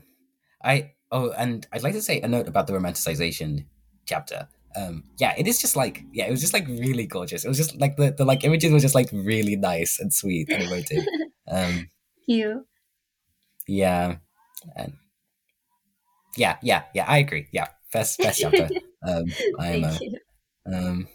[0.63, 3.65] I oh, and I'd like to say a note about the romanticization
[4.05, 4.47] chapter.
[4.75, 7.45] Um, yeah, it is just like yeah, it was just like really gorgeous.
[7.45, 10.49] It was just like the, the like images were just like really nice and sweet
[10.49, 11.05] and emotive.
[11.47, 11.89] um,
[12.27, 12.65] you.
[13.67, 14.17] yeah,
[14.75, 14.93] and
[16.37, 17.05] yeah, yeah, yeah.
[17.07, 17.47] I agree.
[17.51, 18.69] Yeah, best best chapter.
[19.03, 20.19] Um, I'm Thank a, you.
[20.71, 21.07] um,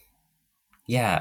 [0.89, 1.21] yeah.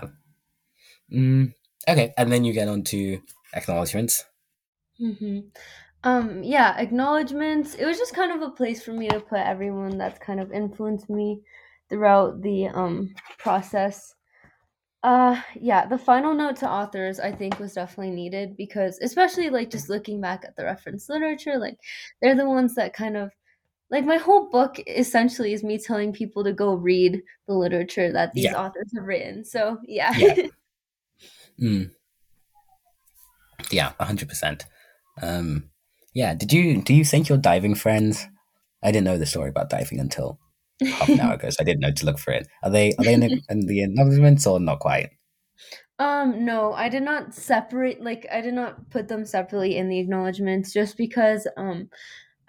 [1.14, 1.54] Mm,
[1.88, 3.22] okay, and then you get on to
[3.54, 4.26] acknowledgements.
[4.98, 5.40] hmm
[6.06, 7.74] Um, yeah, acknowledgments.
[7.74, 10.52] It was just kind of a place for me to put everyone that's kind of
[10.52, 11.42] influenced me
[11.90, 14.14] throughout the um process.
[15.04, 19.70] Uh, yeah, the final note to authors I think was definitely needed because, especially like
[19.72, 21.78] just looking back at the reference literature, like
[22.22, 23.32] they're the ones that kind of
[23.92, 28.34] like my whole book essentially is me telling people to go read the literature that
[28.34, 28.56] these Yeah.
[28.56, 29.46] authors have written.
[29.46, 30.14] So yeah.
[30.18, 30.36] Yeah.
[31.60, 31.92] Mm.
[33.72, 34.66] Yeah, hundred percent.
[35.22, 35.70] Um,
[36.16, 36.34] yeah.
[36.34, 38.26] Did you do you think you're diving friends?
[38.84, 40.40] I didn't know the story about diving until
[41.00, 42.48] half an hour ago, so I didn't know to look for it.
[42.64, 45.12] Are they are they in the, in the acknowledgements or not quite?
[45.98, 50.00] Um, no, I did not separate like I did not put them separately in the
[50.00, 51.90] acknowledgments just because um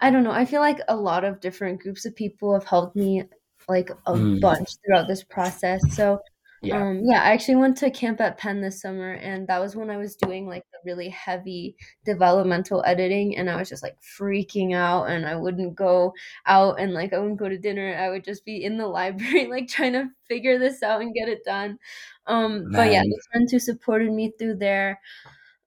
[0.01, 2.95] I don't know, I feel like a lot of different groups of people have helped
[2.95, 3.23] me
[3.69, 4.41] like a Mm.
[4.41, 5.81] bunch throughout this process.
[5.95, 6.19] So
[6.61, 6.81] Yeah.
[6.81, 9.91] Um, yeah, I actually went to camp at Penn this summer, and that was when
[9.91, 14.73] I was doing like the really heavy developmental editing, and I was just like freaking
[14.73, 16.13] out, and I wouldn't go
[16.47, 17.95] out and like I wouldn't go to dinner.
[17.95, 21.29] I would just be in the library, like trying to figure this out and get
[21.29, 21.77] it done.
[22.25, 24.99] Um, but yeah, the friends who supported me through there,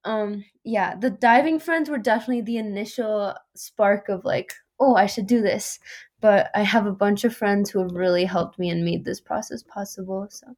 [0.05, 5.27] um, yeah, the diving friends were definitely the initial spark of like, oh, I should
[5.27, 5.79] do this.
[6.21, 9.21] But I have a bunch of friends who have really helped me and made this
[9.21, 10.29] process possible.
[10.31, 10.57] So.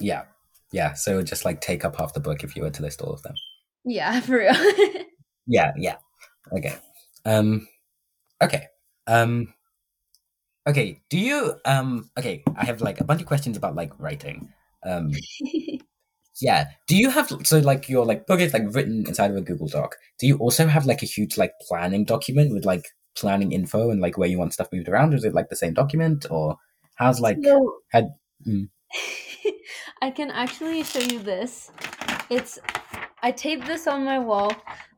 [0.00, 0.24] Yeah.
[0.72, 0.94] Yeah.
[0.94, 3.00] So it would just like take up half the book if you were to list
[3.00, 3.34] all of them.
[3.84, 4.54] Yeah, for real.
[5.48, 5.94] Yeah, yeah.
[6.52, 6.74] Okay.
[7.24, 7.68] Um
[8.42, 8.66] okay.
[9.06, 9.54] Um
[10.68, 14.52] okay, do you um okay, I have like a bunch of questions about like writing.
[14.84, 15.12] Um
[16.40, 16.66] yeah.
[16.88, 19.68] Do you have so like your like book is like written inside of a Google
[19.68, 19.94] Doc.
[20.18, 22.84] Do you also have like a huge like planning document with like
[23.16, 25.14] planning info and like where you want stuff moved around?
[25.14, 26.56] Or is it like the same document or
[26.96, 27.38] how's like
[27.92, 28.08] had
[28.46, 28.68] mm,
[30.02, 31.70] I can actually show you this.
[32.30, 32.58] It's
[33.22, 34.52] I taped this on my wall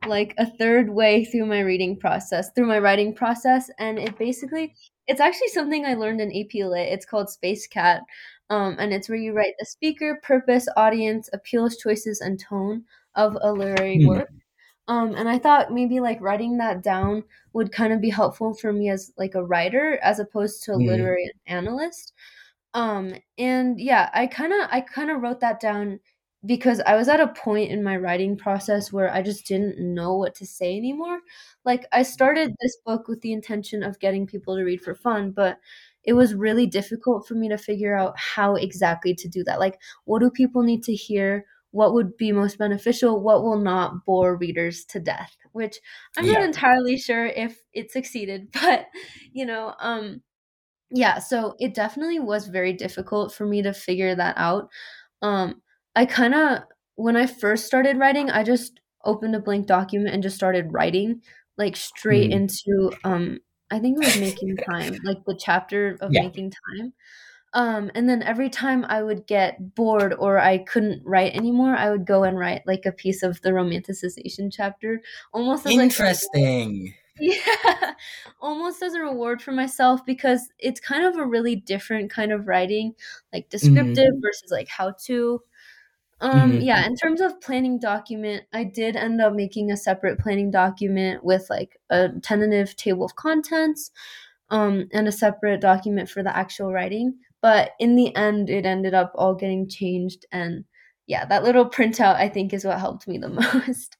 [0.07, 4.75] like a third way through my reading process, through my writing process, and it basically
[5.07, 6.89] it's actually something I learned in AP Lit.
[6.93, 8.03] It's called Space Cat.
[8.51, 12.83] Um, and it's where you write the speaker, purpose, audience, appeals, choices, and tone
[13.15, 14.07] of a literary Hmm.
[14.07, 14.29] work.
[14.87, 18.73] Um, and I thought maybe like writing that down would kind of be helpful for
[18.73, 20.87] me as like a writer as opposed to a Mm.
[20.87, 22.13] literary analyst.
[22.73, 25.99] Um, and yeah, I kind of I kind of wrote that down
[26.45, 30.15] because I was at a point in my writing process where I just didn't know
[30.15, 31.19] what to say anymore.
[31.65, 35.31] Like I started this book with the intention of getting people to read for fun,
[35.31, 35.57] but
[36.03, 39.59] it was really difficult for me to figure out how exactly to do that.
[39.59, 41.45] Like what do people need to hear?
[41.71, 43.21] What would be most beneficial?
[43.21, 45.35] What will not bore readers to death?
[45.51, 45.79] Which
[46.17, 48.87] I'm not entirely sure if it succeeded, but
[49.33, 50.21] you know, um
[50.91, 54.69] yeah, so it definitely was very difficult for me to figure that out.
[55.21, 55.61] Um,
[55.95, 56.59] I kind of,
[56.95, 61.21] when I first started writing, I just opened a blank document and just started writing,
[61.57, 62.33] like straight Mm.
[62.33, 63.39] into, um,
[63.71, 66.21] I think it was Making Time, like the chapter of Yeah.
[66.21, 66.93] Making Time.
[67.53, 71.89] Um, and then every time I would get bored or I couldn't write anymore, I
[71.91, 75.01] would go and write like a piece of the romanticization chapter,
[75.33, 76.93] almost as like Interesting.
[77.19, 77.93] Yeah,
[78.41, 82.47] almost as a reward for myself because it's kind of a really different kind of
[82.47, 82.95] writing,
[83.33, 85.41] like descriptive versus like how to.
[86.21, 86.61] Um, Mhm.
[86.61, 91.23] yeah, in terms of planning document, I did end up making a separate planning document
[91.23, 93.91] with like a tentative table of contents,
[94.51, 97.19] um, and a separate document for the actual writing.
[97.41, 100.65] But in the end, it ended up all getting changed, and
[101.07, 103.29] yeah, that little printout I think is what helped me the
[103.67, 103.97] most.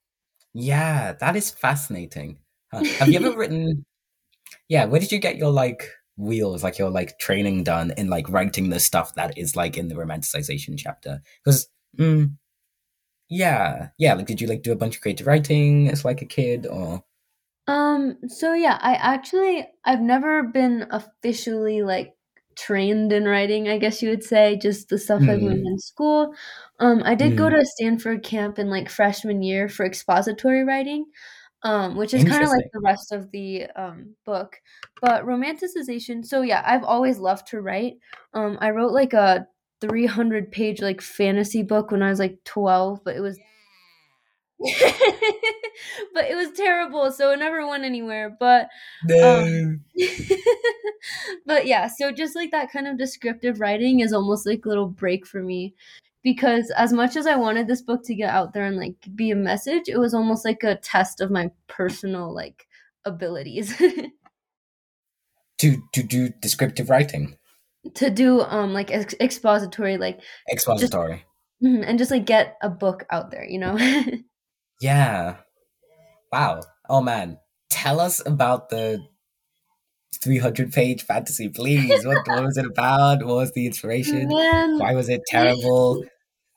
[0.54, 2.40] Yeah, that is fascinating.
[2.72, 2.86] Huh.
[3.00, 3.86] Have you ever written?
[4.70, 8.30] Yeah, where did you get your like wheels, like your like training done in like
[8.30, 11.22] writing the stuff that is like in the romanticization chapter?
[11.44, 11.68] Because,
[12.00, 12.36] mm,
[13.30, 16.26] yeah, yeah, like did you like do a bunch of creative writing as like a
[16.26, 17.04] kid or?
[17.68, 22.16] Um, so yeah, I actually I've never been officially like
[22.58, 25.78] trained in writing, I guess you would say, just the stuff I've learned Mm, in
[25.80, 26.34] school.
[26.80, 31.06] Um, I did go mm, to Stanford camp in like freshman year for expository writing,
[31.64, 34.56] um, which is kind of like the rest of the um book.
[35.02, 37.98] But romanticization, so yeah, I've always loved to write.
[38.34, 39.48] Um, I wrote like a
[39.82, 43.40] 300 page like fantasy book when I was like 12, but it was
[46.14, 48.36] but it was terrible, so it never went anywhere.
[48.38, 48.70] But
[49.24, 50.06] um No.
[51.46, 54.88] but yeah, so just like that kind of descriptive writing is almost like a little
[54.88, 55.76] break for me
[56.24, 59.32] because as much as I wanted this book to get out there and like be
[59.32, 62.68] a message, it was almost like a test of my personal like
[63.06, 63.76] abilities
[65.60, 67.36] To to do descriptive writing,
[67.96, 71.26] to do um like ex- expository like expository.
[71.62, 73.78] mhm, and just like get a book out there, you know.
[74.82, 75.36] Yeah.
[76.32, 76.62] Wow.
[76.90, 77.40] Oh man.
[77.70, 79.00] Tell us about the
[80.16, 82.06] 300 page fantasy, please.
[82.06, 83.24] What, what was it about?
[83.24, 84.28] What was the inspiration?
[84.30, 86.04] Why was it terrible?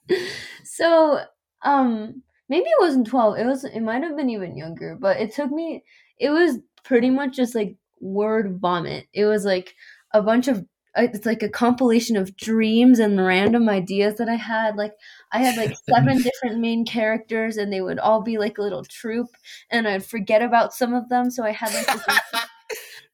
[0.65, 1.21] so
[1.63, 5.33] um maybe it wasn't 12 it was it might have been even younger but it
[5.33, 5.83] took me
[6.19, 9.75] it was pretty much just like word vomit it was like
[10.13, 14.35] a bunch of uh, it's like a compilation of dreams and random ideas that i
[14.35, 14.93] had like
[15.33, 18.85] i had like seven different main characters and they would all be like a little
[18.85, 19.29] troop
[19.71, 22.07] and i'd forget about some of them so i had like this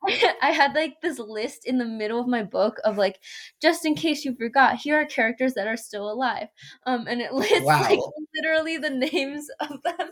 [0.42, 3.20] I had like this list in the middle of my book of like,
[3.60, 6.48] just in case you forgot, here are characters that are still alive.
[6.86, 7.98] Um, and it lists like
[8.34, 10.10] literally the names of them.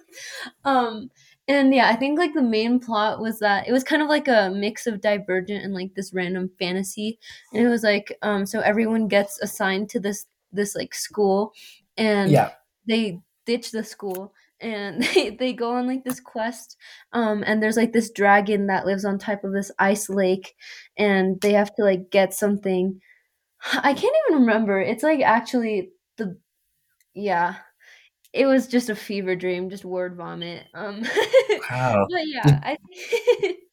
[0.65, 1.11] Um,
[1.49, 4.27] and yeah, I think like the main plot was that it was kind of like
[4.29, 7.19] a mix of Divergent and like this random fantasy.
[7.53, 11.53] And it was like, um, so everyone gets assigned to this this like school
[11.97, 12.53] and Yeah.
[12.89, 16.77] they ditch the school and they, they go on like this quest
[17.13, 20.55] um and there's like this dragon that lives on top of this ice lake
[20.97, 23.01] and they have to like get something
[23.73, 26.37] i can't even remember it's like actually the
[27.15, 27.57] yeah
[28.33, 31.03] it was just a fever dream just word vomit um
[31.71, 32.07] Wow.
[32.11, 32.77] but yeah i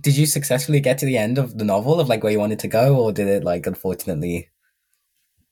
[0.00, 2.60] Did you successfully get to the end of the novel of like where you wanted
[2.60, 4.48] to go, or did it like unfortunately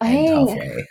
[0.00, 0.86] end i halfway?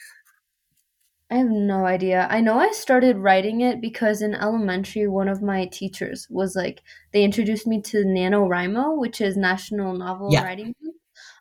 [1.29, 2.25] I have no idea.
[2.29, 6.81] I know I started writing it because in elementary, one of my teachers was like,
[7.11, 10.43] they introduced me to NaNoWriMo, which is National Novel Yeah.
[10.43, 10.73] Writing.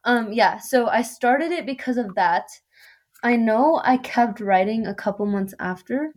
[0.05, 2.47] Um, yeah, so I started it because of that.
[3.25, 6.15] I know I kept writing a couple months after.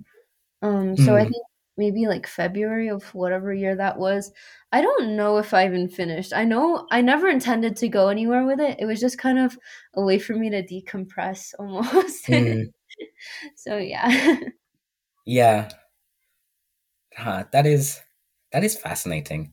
[0.62, 1.30] Um, so I Mm.
[1.30, 1.46] think
[1.78, 4.32] maybe like February of whatever year that was.
[4.74, 6.34] I don't know if I even finished.
[6.34, 8.78] I know I never intended to go anywhere with it.
[8.80, 9.58] It was just kind of
[9.96, 12.28] a way for me to decompress almost.
[12.30, 12.72] Mm.
[13.56, 14.38] so yeah.
[15.26, 15.70] Yeah.
[17.16, 18.00] Huh, that is
[18.52, 19.52] that is fascinating.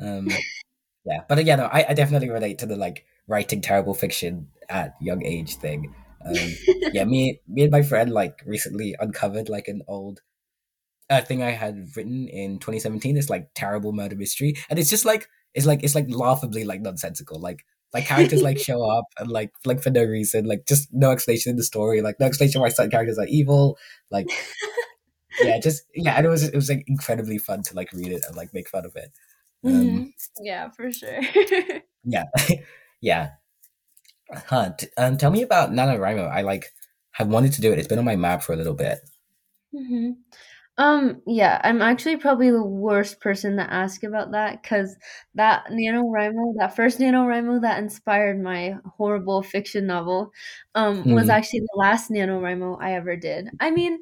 [0.00, 0.28] Um,
[1.06, 4.94] yeah, but again, no, I, I definitely relate to the like writing terrible fiction at
[5.00, 5.94] young age thing.
[6.26, 6.36] Um,
[6.92, 10.20] yeah, me me and my friend like recently uncovered like an old
[11.10, 13.16] uh, thing I had written in 2017.
[13.16, 16.80] It's like terrible murder mystery, and it's just like it's like it's like laughably like
[16.82, 17.40] nonsensical.
[17.40, 21.10] Like like characters like show up and like like for no reason, like just no
[21.12, 23.78] explanation in the story, like no explanation why certain characters are evil.
[24.10, 24.26] Like
[25.42, 28.22] yeah, just yeah, and it was it was like incredibly fun to like read it
[28.26, 29.12] and like make fun of it.
[29.64, 30.12] Um, Mhm.
[30.40, 31.20] Yeah, for sure.
[32.04, 32.24] yeah,
[33.00, 33.30] yeah.
[34.32, 34.70] Huh.
[34.78, 36.28] T- um, tell me about NaNoWriMo.
[36.30, 36.66] I like
[37.12, 37.78] have wanted to do it.
[37.78, 38.98] It's been on my map for a little bit.
[39.72, 40.10] hmm
[40.76, 44.96] Um, yeah, I'm actually probably the worst person to ask about that because
[45.34, 50.32] that NaNoWriMo, that first NaNoWriMo that inspired my horrible fiction novel,
[50.74, 53.50] um, was Mm, actually the last NaNoWriMo I ever did.
[53.60, 54.00] I mean,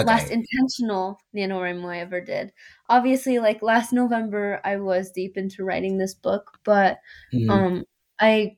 [0.00, 0.30] last okay.
[0.30, 2.52] intentional NaNoWriMo I ever did.
[2.88, 6.98] Obviously, like last November, I was deep into writing this book, but
[7.32, 7.82] Mm, um,
[8.20, 8.56] I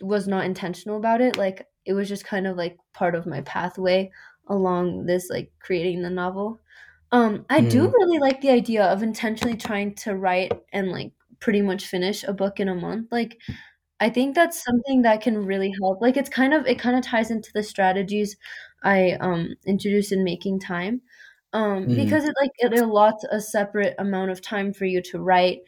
[0.00, 1.36] was not intentional about it.
[1.36, 4.10] Like it was just kind of like part of my pathway
[4.48, 6.60] along this like creating the novel.
[7.12, 11.12] Um, I do mm, really like the idea of intentionally trying to write and like
[11.40, 13.08] pretty much finish a book in a month.
[13.12, 13.38] Like
[14.00, 16.00] I think that's something that can really help.
[16.00, 18.36] Like it's kind of it kind of ties into the strategies
[18.82, 21.02] I um introduced in making time.
[21.52, 21.96] Um mm.
[21.96, 25.58] because it like it allots a separate amount of time for you to write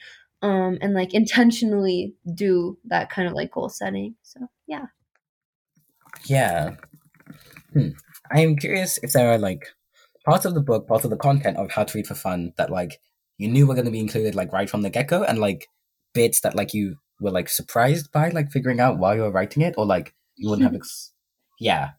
[0.40, 4.14] um and like intentionally do that kind of like goal setting.
[4.22, 4.86] So, yeah.
[6.24, 6.76] Yeah.
[7.74, 7.88] Hmm.
[8.32, 9.66] I am curious if there are like
[10.24, 12.70] parts of the book, parts of the content of How to Read for Fun that
[12.70, 13.00] like
[13.38, 15.68] you knew were going to be included like right from the get go, and like
[16.14, 19.62] bits that like you were like surprised by like figuring out while you were writing
[19.62, 20.74] it, or like you wouldn't have.
[20.76, 21.12] Ex-
[21.58, 21.92] yeah.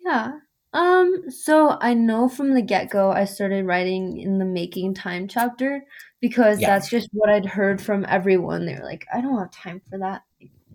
[0.00, 0.38] Yeah.
[0.74, 5.84] Um, so I know from the get-go I started writing in the making time chapter
[6.20, 6.64] because Yeah.
[6.64, 8.64] that's just what I'd heard from everyone.
[8.66, 10.22] They were like, I don't have time for that.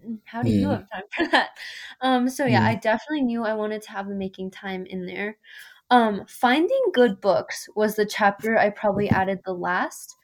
[0.06, 1.50] "Mm, How do you Mm, have time for that?
[2.02, 5.06] Um, so yeah, I mm, definitely knew I wanted to have the making time in
[5.08, 5.38] there.
[5.90, 10.16] Um, finding good books was the chapter I probably added the last.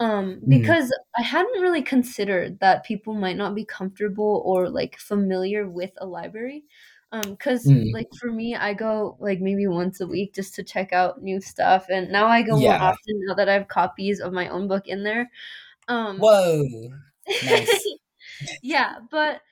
[0.00, 4.98] Um, mm, because I hadn't really considered that people might not be comfortable or like
[4.98, 6.64] familiar with a library.
[7.12, 7.92] Um, cause mm.
[7.92, 11.40] like for me, I go like maybe once a week just to check out new
[11.40, 14.66] stuff, and now I go more often now that I have copies of my own
[14.66, 15.30] book in there.
[15.88, 16.64] Um, Whoa.
[17.44, 17.84] Nice.
[18.62, 19.42] yeah, but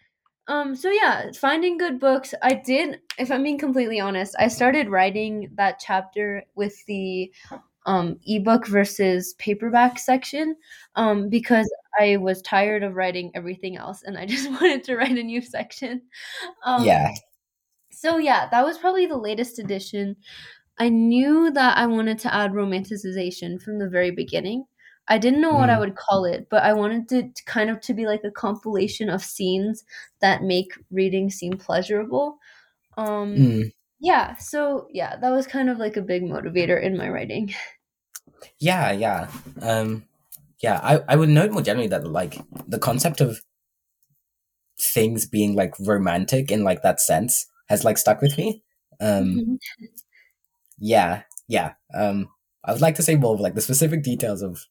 [0.51, 2.35] um, so yeah, finding good books.
[2.43, 7.33] I did, if I'm being completely honest, I started writing that chapter with the
[7.87, 10.55] um ebook versus paperback section
[10.97, 11.67] um because
[11.99, 15.41] I was tired of writing everything else and I just wanted to write a new
[15.41, 16.03] section.
[16.65, 17.15] Um Yeah.
[17.91, 20.17] so yeah, that was probably the latest edition.
[20.79, 24.65] I knew that I wanted to add romanticization from the very beginning.
[25.09, 27.71] I didn't know what I Mm, would call it, but I wanted it to kind
[27.71, 29.85] of to be like a compilation of scenes
[30.21, 32.39] that make reading seem pleasurable.
[32.97, 33.73] Um mm.
[34.01, 37.55] yeah, so yeah, that was kind of like a big motivator in my writing.
[38.59, 38.93] Yeah.
[38.93, 39.31] Yeah.
[39.61, 40.05] Um.
[40.63, 40.81] Yeah.
[40.83, 42.39] I I would note more generally that like
[42.69, 43.41] the concept of
[44.79, 48.63] things being like romantic in like that sense has like stuck with me.
[49.01, 49.43] Um.
[49.43, 49.59] Mhm.
[50.79, 51.23] Yeah.
[51.49, 51.75] Yeah.
[51.95, 52.29] Um.
[52.65, 54.67] I would like to say more, of like the specific details of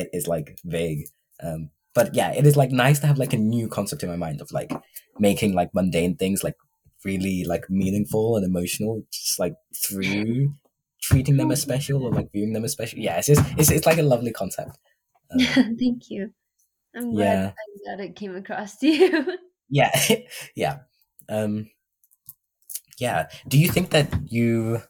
[0.00, 1.06] it is like vague.
[1.42, 1.70] Um.
[1.94, 4.40] But yeah, it is like nice to have like a new concept in my mind
[4.40, 4.72] of like
[5.18, 6.56] making like mundane things like
[7.04, 9.54] really like meaningful and emotional, just like
[9.86, 10.54] through
[11.00, 12.98] treating them as special or like viewing them as special.
[12.98, 14.78] Yeah, it's just it's it's like a lovely concept.
[15.32, 16.32] Um, thank you.
[16.94, 19.38] I'm glad yeah, I'm glad it came across to you.
[19.68, 19.90] yeah,
[20.56, 20.78] yeah.
[21.28, 21.70] Um,
[22.98, 23.28] yeah.
[23.48, 24.82] Do you think that you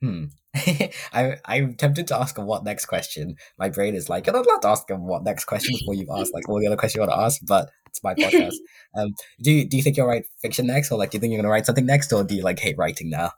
[0.00, 0.26] hmm
[1.12, 3.36] I I'm tempted to ask a what next question.
[3.58, 6.08] My brain is like, you're not allowed to ask a what next question before you've
[6.10, 8.54] asked like all the other questions you want to ask, but it's my podcast.
[8.96, 11.32] Um do you do you think you'll write fiction next or like do you think
[11.32, 13.32] you're gonna write something next or do you like hate writing now?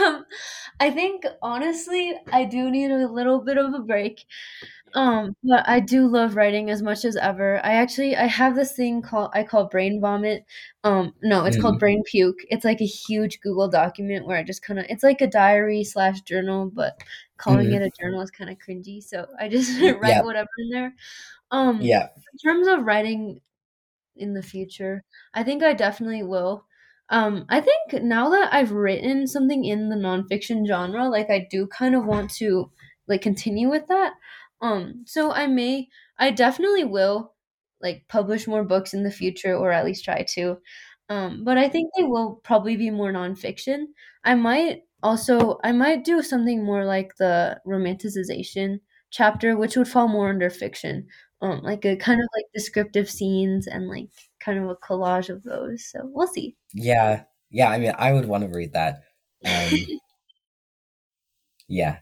[0.00, 0.26] Um,
[0.80, 4.24] I think honestly, I do need a little bit of a break.
[4.94, 7.56] Um, but I do love writing as much as ever.
[7.64, 10.44] I actually I have this thing called I call brain vomit.
[10.84, 12.38] Um, no, it's called Mm, brain puke.
[12.48, 15.82] It's like a huge Google document where I just kind of it's like a diary
[15.84, 17.00] slash journal, but
[17.38, 19.02] calling it mm, a journal is kind of cringy.
[19.02, 20.94] So I just write yeah, whatever in there.
[21.50, 22.08] Um, yeah.
[22.32, 23.40] in terms of writing
[24.16, 25.04] in the future.
[25.32, 26.66] I think I definitely will.
[27.10, 31.66] Um, I think now that I've written something in the nonfiction genre, like I do
[31.66, 32.70] kind of want to
[33.06, 34.14] like continue with that.
[34.64, 35.88] Um, so I may,
[36.18, 37.34] I definitely will
[37.80, 40.58] like publish more books in the future, or at least try to.
[41.08, 43.86] Um, but I think they will probably be more nonfiction.
[44.24, 50.08] I might also, I might do something more like the romanticization chapter, which would fall
[50.08, 51.06] more under fiction
[51.44, 54.08] um, like a kind of like descriptive scenes and like
[54.40, 55.84] kind of a collage of those.
[55.90, 56.56] So we'll see.
[56.72, 57.24] Yeah.
[57.50, 59.02] Yeah, I mean I would want to read that.
[59.44, 59.70] Um
[61.68, 61.98] yeah.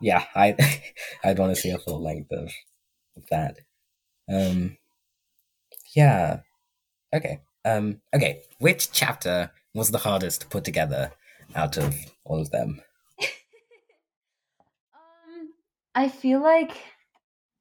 [0.00, 0.56] Yeah, I
[1.24, 2.50] I'd want to see a full length of,
[3.16, 3.58] of that.
[4.28, 4.76] Um
[5.94, 6.40] yeah.
[7.14, 7.40] Okay.
[7.64, 11.12] Um okay, which chapter was the hardest to put together
[11.54, 11.94] out of
[12.24, 12.80] all of them?
[14.94, 15.50] um,
[15.94, 16.72] I feel like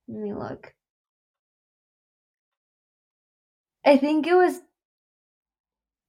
[0.08, 0.74] let me look.
[3.86, 4.62] I think it was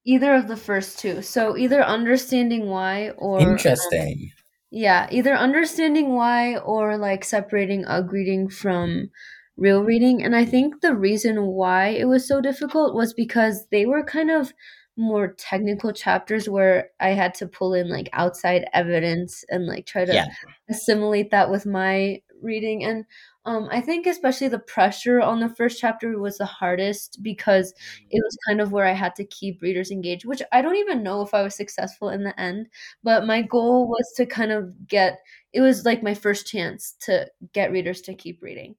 [0.06, 1.20] either of the first two.
[1.20, 4.30] So either understanding why or Interesting.
[4.70, 9.10] Yeah, either understanding why or like separating UG reading from
[9.56, 10.22] real reading.
[10.22, 14.30] And I think the reason why it was so difficult was because they were kind
[14.30, 14.52] of
[14.96, 20.04] more technical chapters where I had to pull in like outside evidence and like try
[20.04, 20.26] to Yeah.
[20.68, 22.84] assimilate that with my reading.
[22.84, 23.04] And
[23.44, 27.72] um, I think especially the pressure on the first chapter was the hardest because
[28.10, 31.02] it was kind of where I had to keep readers engaged, which I don't even
[31.02, 32.66] know if I was successful in the end
[33.02, 35.18] but my goal was to kind of get
[35.52, 38.74] it was like my first chance to get readers to keep reading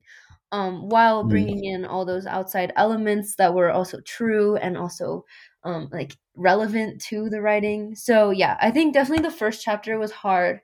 [0.52, 5.26] um, while bringing in all those outside elements that were also true and also
[5.64, 10.12] um, like relevant to the writing so yeah i think definitely the first chapter was
[10.12, 10.62] hard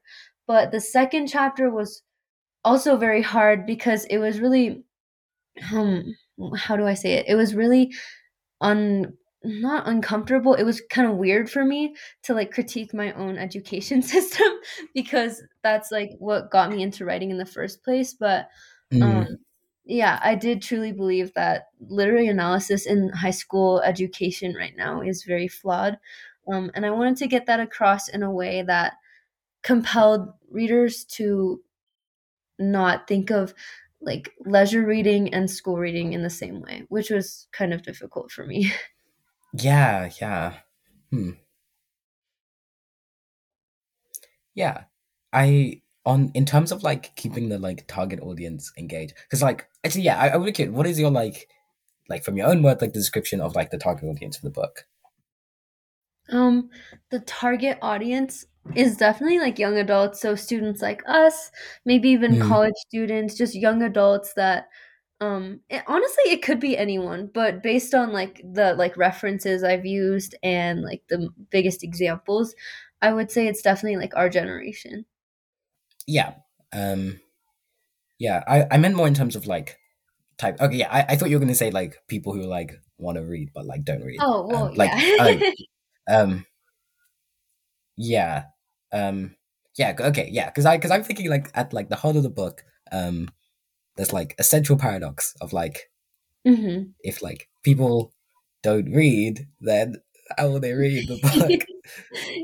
[0.48, 2.04] but the second chapter was
[2.64, 4.84] also very hard because it was really
[5.74, 6.16] um
[6.58, 7.94] how do i say it it was really
[8.62, 13.38] un not uncomfortable it was kind of weird for me to like critique my own
[13.38, 14.48] education system
[14.96, 18.50] because that's like what got me into writing in the first place but
[19.02, 19.38] um Mm.
[19.86, 25.24] yeah i did truly believe that literary analysis in high school education right now is
[25.24, 25.98] very flawed
[26.52, 28.94] um, and i wanted to get that across in a way that
[29.64, 31.62] compelled readers to
[32.72, 33.54] not think of
[34.02, 38.32] like leisure reading and school reading in the same way which was kind of difficult
[38.32, 38.72] for me
[39.54, 40.58] Yeah, yeah.
[41.12, 41.32] Hmm.
[44.56, 44.84] Yeah.
[45.32, 50.04] I on in terms of like keeping the like target audience engaged because like actually
[50.04, 51.48] yeah I, I would be curious, what is your like
[52.10, 54.52] like from your own word like the description of like the target audience for the
[54.52, 54.86] book
[56.30, 56.70] Um,
[57.10, 58.46] the target audience
[58.76, 61.52] is definitely like young adults, so students like us,
[61.86, 62.40] maybe even Mm.
[62.40, 64.70] college students, just young adults that
[65.22, 69.86] um it, honestly it could be anyone, but based on like the like references I've
[69.86, 72.56] used and like the biggest examples,
[73.02, 75.06] I would say it's definitely like our generation.
[76.08, 76.36] yeah
[76.74, 77.20] um
[78.20, 79.80] yeah I, I meant more in terms of like
[80.38, 83.18] type okay yeah I, I thought you were gonna say like people who like want
[83.18, 85.02] to read but like don't read Oh, well, um like yeah.
[85.20, 85.44] oh
[86.10, 86.46] um
[87.96, 88.46] yeah
[88.94, 89.36] um
[89.78, 92.30] yeah okay yeah because I because I'm thinking like at like the heart of the
[92.30, 93.30] book um
[93.96, 95.90] there's like a central paradox of like
[96.46, 98.14] hmm if like people
[98.62, 99.96] don't read then
[100.38, 101.66] how will they read the book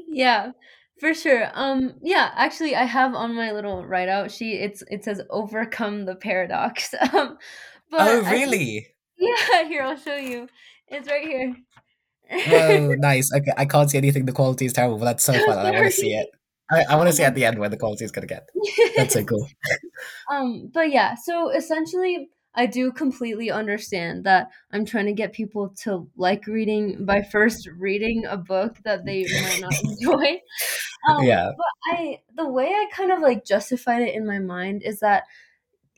[0.07, 0.51] Yeah,
[0.99, 1.49] for sure.
[1.53, 4.59] Um, yeah, actually, I have on my little write out sheet.
[4.59, 6.93] It's it says overcome the paradox.
[7.13, 7.37] Um,
[7.89, 8.87] but oh I really
[9.17, 10.47] yeah, here I'll show you.
[10.87, 11.55] It's right here.
[12.47, 13.33] Whoa, nice.
[13.33, 14.25] Okay, I can't see anything.
[14.25, 16.29] The quality is terrible, but that's so fun, I want to see it.
[16.71, 18.47] I, I want to see at the end where the quality is gonna get.
[18.95, 19.47] That's so cool.
[20.31, 25.73] Um, but yeah, so essentially, I do completely understand that I'm trying to get people
[25.83, 30.41] to like reading by first reading a book that they might not enjoy.
[31.07, 31.51] Um, yeah.
[31.55, 35.23] but I the way I kind of like justified it in my mind is that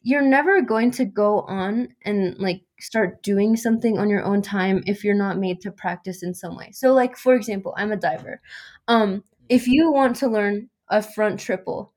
[0.04, 4.84] you're never going to go on and like start doing something on your own time
[4.88, 6.72] if you're not made to practice in some way.
[6.74, 8.42] So like for example, I'm a diver.
[8.88, 11.94] Um if you want to learn a front triple,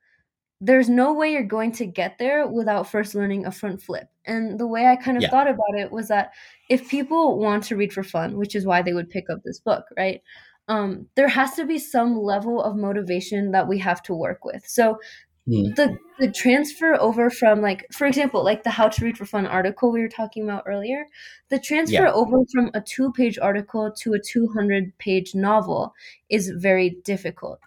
[0.61, 4.09] there's no way you're going to get there without first learning a front flip.
[4.25, 5.31] And the way I kind of Yeah.
[5.31, 6.33] thought about it was that
[6.69, 9.61] if people want to read for fun, which is why they would pick up this
[9.61, 10.21] book, right?
[10.67, 14.67] Um, there has to be some level of motivation that we have to work with.
[14.67, 14.99] So
[15.47, 15.77] Mm.
[15.77, 19.47] the the transfer over from like for example like the how to read for fun
[19.47, 21.05] article we were talking about earlier
[21.51, 22.13] the transfer Yeah.
[22.13, 25.93] over from a two page article to a 200 page novel
[26.31, 27.61] is very difficult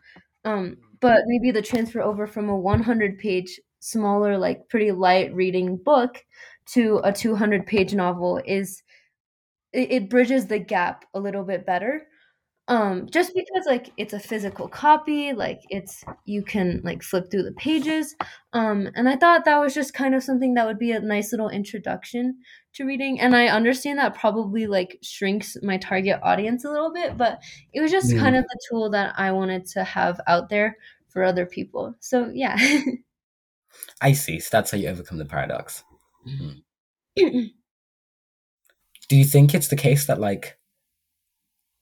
[0.43, 5.77] um but maybe the transfer over from a 100 page smaller like pretty light reading
[5.77, 6.25] book
[6.65, 8.81] to a 200 page novel is
[9.71, 12.06] it, it bridges the gap a little bit better
[12.69, 17.43] um just because like it's a physical copy like it's you can like flip through
[17.43, 18.15] the pages
[18.53, 21.31] um and i thought that was just kind of something that would be a nice
[21.31, 22.37] little introduction
[22.73, 27.17] to reading and i understand that probably like shrinks my target audience a little bit
[27.17, 27.39] but
[27.73, 28.19] it was just Mm.
[28.19, 30.75] kind of the tool that i wanted to have out there
[31.07, 32.57] for other people so yeah
[34.01, 34.39] I see.
[34.39, 35.83] So that's how you overcome the paradox.
[36.27, 36.63] Mm.
[37.15, 37.49] Do
[39.15, 40.57] you think it's the case that like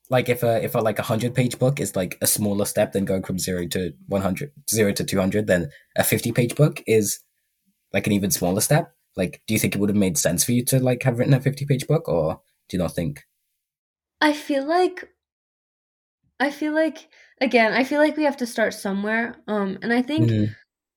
[0.10, 2.92] like if a if a like a hundred page book is like a smaller step
[2.94, 7.20] than going from zero to 100 zero to 200 then a 50 page book is
[7.94, 10.52] like an even smaller step like do you think it would have made sense for
[10.52, 13.24] you to like have written a 50 page book or do you not think
[14.22, 15.10] i feel like
[16.40, 17.10] i feel like
[17.42, 20.56] again i feel like we have to start somewhere um and i think Mm,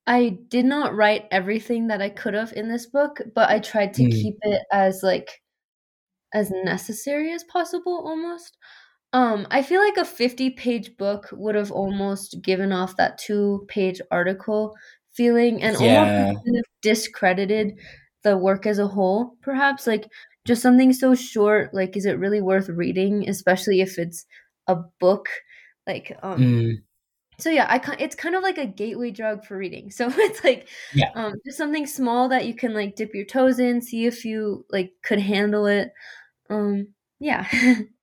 [0.09, 3.95] I did not write everything that I could have in this book, but I tried
[3.95, 4.11] to Mm.
[4.11, 5.43] keep it as like
[6.35, 8.57] as necessary as possible almost.
[9.13, 14.77] Um I feel like a 50-page book would have almost given off that 2-page article
[15.13, 16.13] feeling and almost
[16.45, 17.79] kind of discredited
[18.23, 19.87] the work as a whole perhaps.
[19.87, 20.09] Like
[20.47, 24.27] just something so short like is it really worth reading especially if it's
[24.67, 25.29] a book?
[25.87, 26.83] Like um Mm,
[27.39, 29.91] so yeah i it's kind of like a gateway drug for reading.
[29.93, 31.11] So it's like yeah.
[31.15, 34.67] um just something small that you can like dip your toes in see if you
[34.71, 35.93] like could handle it.
[36.51, 36.89] Um
[37.21, 37.47] yeah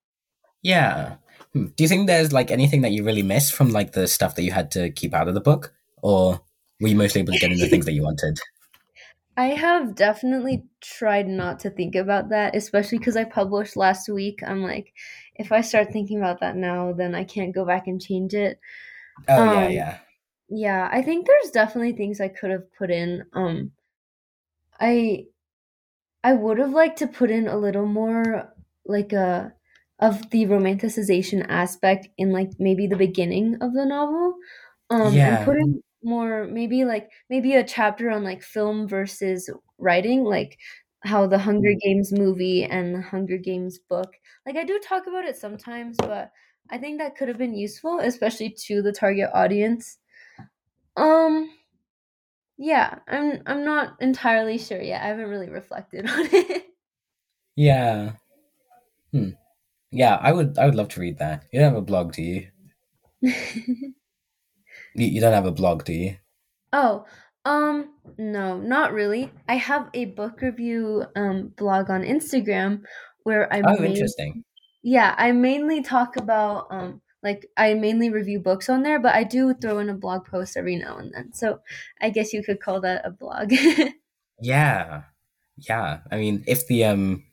[0.65, 1.17] yeah.
[1.53, 1.67] Hmm.
[1.77, 4.43] do you think there's like anything that you really miss from like the stuff that
[4.43, 5.73] you had to keep out of the book?
[6.01, 6.41] Or
[6.81, 8.39] were you mostly able to get into the things that you wanted?
[9.37, 14.39] I have definitely tried not to think about that especially because i published last week.
[14.45, 14.93] I'm like
[15.35, 18.59] if i start thinking about that now then i can't go back and change it.
[19.27, 19.97] Oh yeah um yeah.
[20.49, 23.25] yeah i think there's definitely things i could have put in.
[23.33, 23.71] Um
[24.79, 25.25] i
[26.23, 28.51] I would have liked to put in a little more
[28.85, 29.53] like a
[29.99, 34.35] of the romanticization aspect in like maybe the beginning of the novel.
[34.89, 39.49] Um and yeah put in more maybe like maybe a chapter on like film versus
[39.77, 40.57] writing, like
[41.03, 44.13] how the Hunger Mm, Games movie and the Hunger Games book.
[44.45, 46.31] Like I do talk about it sometimes, but
[46.69, 49.97] I think that could have been useful, especially to the target audience.
[50.97, 51.51] Um
[52.57, 55.01] yeah, I'm I'm not entirely sure yet.
[55.01, 56.65] I haven't really reflected on it.
[57.55, 58.15] yeah
[59.11, 59.29] Hmm.
[59.95, 60.59] Yeah, I would.
[60.59, 61.45] I would love to read that.
[61.51, 62.49] You don't have a blog, do you?
[64.95, 66.17] You, you don't have a blog, do you?
[66.73, 67.05] oh,
[67.45, 69.31] um, no, not really.
[69.47, 72.83] I have a book review um blog on Instagram
[73.23, 74.43] where I Oh, main interesting.
[74.83, 79.23] yeah, I mainly talk about um like I mainly review books on there, but I
[79.25, 81.33] do throw in a blog post every now and then.
[81.33, 81.61] So
[82.01, 83.53] I guess you could call that a blog.
[84.39, 85.03] Yeah,
[85.57, 86.01] yeah.
[86.11, 87.25] I mean, if the um,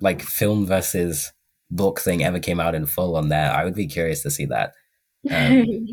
[0.00, 1.32] like film versus
[1.70, 4.46] book thing ever came out in full on there, I would be curious to see
[4.46, 4.74] that.
[5.30, 5.86] Um,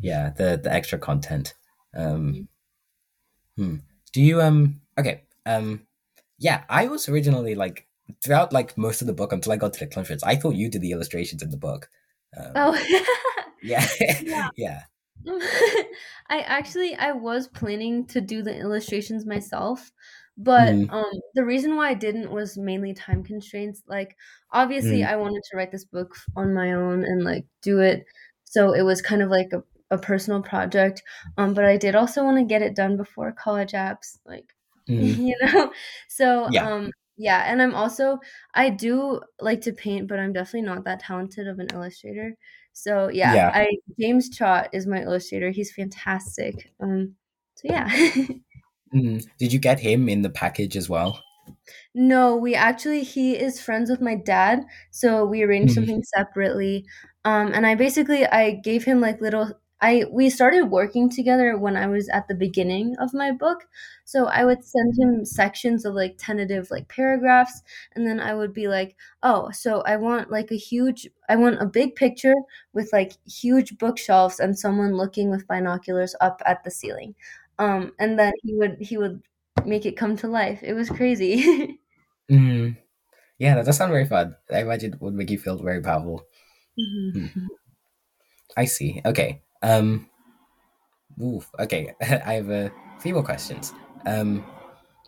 [0.00, 1.54] yeah, the the extra content.
[1.94, 2.48] Um,
[3.56, 3.76] hmm.
[4.12, 4.80] Do you um?
[4.98, 5.22] Okay.
[5.46, 5.86] Um,
[6.38, 6.64] yeah.
[6.68, 7.86] I was originally like
[8.22, 10.22] throughout like most of the book until I got to the conference.
[10.22, 11.88] I thought you did the illustrations in the book.
[12.36, 13.04] Um, oh.
[13.62, 13.86] yeah,
[14.22, 14.48] yeah.
[14.56, 14.82] yeah.
[16.30, 19.90] I actually I was planning to do the illustrations myself,
[20.38, 23.82] but Mm, um the reason why I didn't was mainly time constraints.
[23.88, 24.16] Like
[24.52, 28.04] obviously mm, I wanted to write this book on my own and like do it
[28.44, 31.02] so it was kind of like a, a personal project.
[31.36, 34.54] Um but I did also want to get it done before college apps like
[34.88, 35.18] mm.
[35.18, 35.72] you know.
[36.08, 38.20] So Yeah, um yeah, and I'm also
[38.54, 42.36] I do like to paint, but I'm definitely not that talented of an illustrator.
[42.72, 43.50] So yeah, yeah.
[43.52, 43.68] I
[44.00, 45.50] James Trott is my illustrator.
[45.50, 46.70] He's fantastic.
[46.80, 47.16] Um,
[47.56, 47.88] so yeah.
[48.94, 49.26] Mm.
[49.38, 51.22] Did you get him in the package as well?
[51.94, 54.60] no, we actually he is friends with my dad,
[54.90, 56.86] so we arranged Mm, something separately.
[57.24, 61.76] Um, and I basically I gave him like little I we started working together when
[61.76, 63.64] I was at the beginning of my book.
[64.04, 67.62] So I would send him sections of like tentative like paragraphs
[67.94, 71.62] and then I would be like, "Oh, so I want like a huge I want
[71.62, 72.34] a big picture
[72.72, 77.14] with like huge bookshelves and someone looking with binoculars up at the ceiling."
[77.58, 79.22] Um and then he would he would
[79.64, 80.60] make it come to life.
[80.62, 81.78] It was crazy.
[82.30, 82.76] mm.
[83.38, 84.34] Yeah, that does sound very fun.
[84.52, 86.24] I imagine it would make you feel very powerful.
[86.78, 87.46] Mm-hmm.
[88.56, 89.00] I see.
[89.04, 89.42] Okay.
[89.62, 90.08] Um,
[91.22, 93.72] oof, okay, I have a few more questions.
[94.06, 94.44] Um,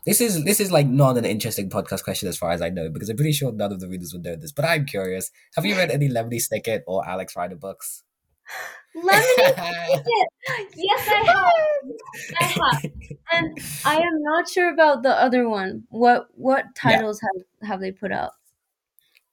[0.07, 2.89] this is this is like not an interesting podcast question as far as I know
[2.89, 4.53] because I'm pretty sure none of the readers would know this.
[4.53, 8.03] But I'm curious: Have you read any Lemony Snicket or Alex Rider books?
[8.97, 10.05] Lemony Snicket.
[10.75, 12.37] Yes, I have.
[12.41, 12.93] I have,
[13.33, 15.85] and I am not sure about the other one.
[15.91, 17.29] What what titles yeah.
[17.63, 18.33] have have they put out?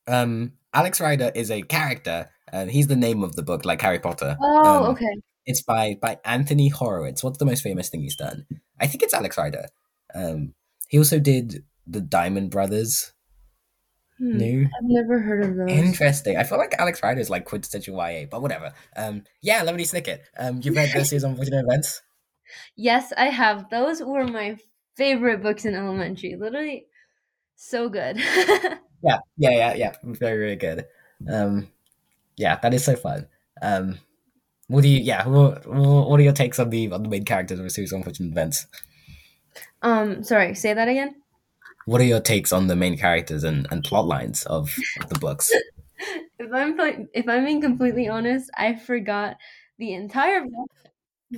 [0.08, 4.00] Um, Alex Rider is a character and he's the name of the book, like Harry
[4.00, 4.38] Potter.
[4.42, 5.16] Oh, um, okay.
[5.46, 7.24] It's by by Anthony Horowitz.
[7.24, 8.46] What's the most famous thing he's done?
[8.80, 9.66] I think it's Alex Rider.
[10.14, 10.54] Um,
[10.88, 13.14] he also did the Diamond Brothers.
[14.20, 14.66] Hmm, New.
[14.66, 15.70] I've never heard of those.
[15.70, 16.38] Interesting.
[16.38, 18.74] I feel like Alex Rider is like quintessential YA, but whatever.
[18.96, 20.22] Um, yeah, Lemony Snicket.
[20.38, 22.02] Um, you've read the series on Unfortunate Events?
[22.76, 23.70] Yes, I have.
[23.70, 24.58] Those were my
[24.96, 26.36] favorite books in elementary.
[26.36, 26.88] Literally,
[27.56, 28.18] so good.
[29.04, 29.94] yeah, yeah, yeah, yeah.
[30.04, 30.86] Very, very good.
[31.32, 31.68] Um,
[32.36, 33.28] yeah, that is so fun.
[33.62, 34.00] Um,
[34.68, 35.00] what do you?
[35.00, 37.92] Yeah, what, what are your takes on the on the main characters of a series
[37.92, 38.66] of unfortunate events?
[39.82, 41.16] Um, sorry, say that again.
[41.88, 45.18] What are your takes on the main characters and, and plot lines of, of the
[45.20, 45.50] books?
[46.38, 49.38] if I'm if I'm being completely honest, I forgot
[49.80, 50.72] the entire book,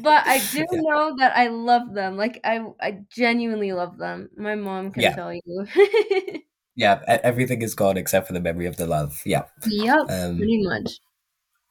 [0.02, 0.82] but I do yeah.
[0.82, 2.18] know that I love them.
[2.18, 4.32] Like I I genuinely love them.
[4.38, 5.16] My mom can yeah.
[5.16, 5.68] tell you.
[6.76, 9.22] yeah, everything is gone except for the memory of the love.
[9.28, 9.43] Yeah.
[9.68, 10.00] Yep.
[10.10, 11.00] Um, pretty much.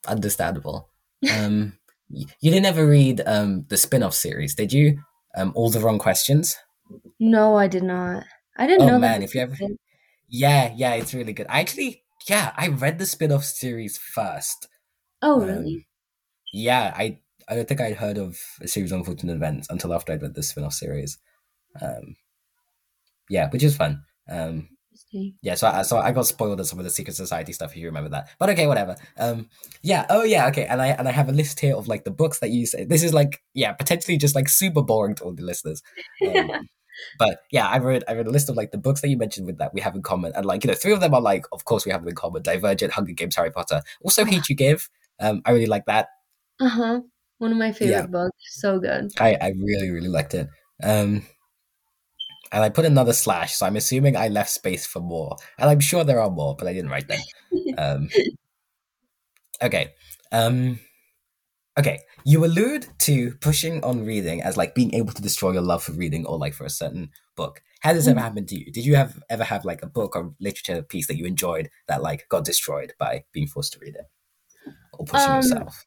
[0.07, 0.89] Understandable.
[1.35, 1.77] Um,
[2.11, 5.01] you didn't ever read um the spin-off series, did you?
[5.37, 6.57] Um, all the wrong questions.
[7.19, 8.25] No, I did not.
[8.59, 8.99] I didn't oh, know.
[8.99, 9.57] man, if you ever,
[10.29, 11.47] yeah, yeah, it's really good.
[11.49, 14.69] I actually, yeah, I read the spin-off series first.
[15.23, 15.87] Oh, um, really?
[16.53, 20.13] Yeah, I I don't think I'd heard of a series of unfortunate events until after
[20.13, 21.19] I'd read the spin-off series.
[21.81, 22.17] Um,
[23.31, 24.03] yeah, which is fun.
[24.29, 24.69] Um,
[25.43, 27.71] yeah, so I, so I got spoiled on some of the Secret Society stuff.
[27.71, 28.97] If you remember that, but okay, whatever.
[29.17, 29.49] Um,
[29.83, 30.67] yeah, oh yeah, okay.
[30.67, 32.85] And I and I have a list here of like the books that you say.
[32.85, 35.83] This is like yeah, potentially just like super boring to all the listeners.
[36.27, 36.69] Um,
[37.19, 39.47] but yeah, I read I read a list of like the books that you mentioned
[39.47, 41.47] with that we have in common, and like you know, three of them are like,
[41.53, 43.83] of course, we have them in common: Divergent, Hunger Games, Harry Potter.
[44.03, 44.89] Also, Hate You Give.
[45.21, 46.09] Um, I really like that.
[46.61, 47.01] Uh huh.
[47.39, 48.07] One of my favorite yeah.
[48.07, 48.37] books.
[48.61, 49.13] So good.
[49.19, 50.49] I I really really liked it.
[50.83, 51.23] Um,
[52.53, 55.37] and I put another slash, so I'm assuming I left space for more.
[55.59, 57.21] And I'm sure there are more, but I didn't write them.
[57.79, 58.09] um,
[59.63, 59.93] okay.
[60.33, 60.79] Um,
[61.79, 62.01] okay.
[62.25, 65.93] You allude to pushing on reading as like being able to destroy your love for
[65.93, 67.63] reading or like for a certain book.
[67.81, 68.23] Has this ever mm.
[68.23, 68.73] happened to you?
[68.73, 72.03] Did you have ever have like a book or literature piece that you enjoyed that
[72.03, 74.07] like got destroyed by being forced to read it
[74.93, 75.87] or pushing um, yourself?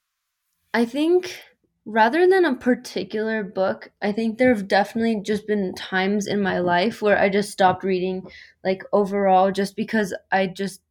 [0.74, 1.38] I think
[1.86, 6.60] rather than a particular book, I think there have definitely just been times in my
[6.60, 8.28] life where I just stopped reading,
[8.64, 10.82] like overall, just because I just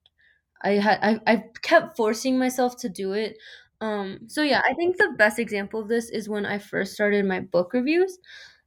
[0.62, 3.38] I had I, I kept forcing myself to do it.
[3.80, 7.24] Um, so yeah, I think the best example of this is when I first started
[7.24, 8.18] my book reviews.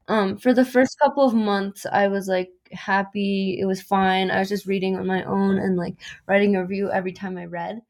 [0.07, 3.57] Um, for the first couple of months, I was like happy.
[3.59, 4.31] It was fine.
[4.31, 5.95] I was just reading on my own and like
[6.27, 7.81] writing a review every time I read.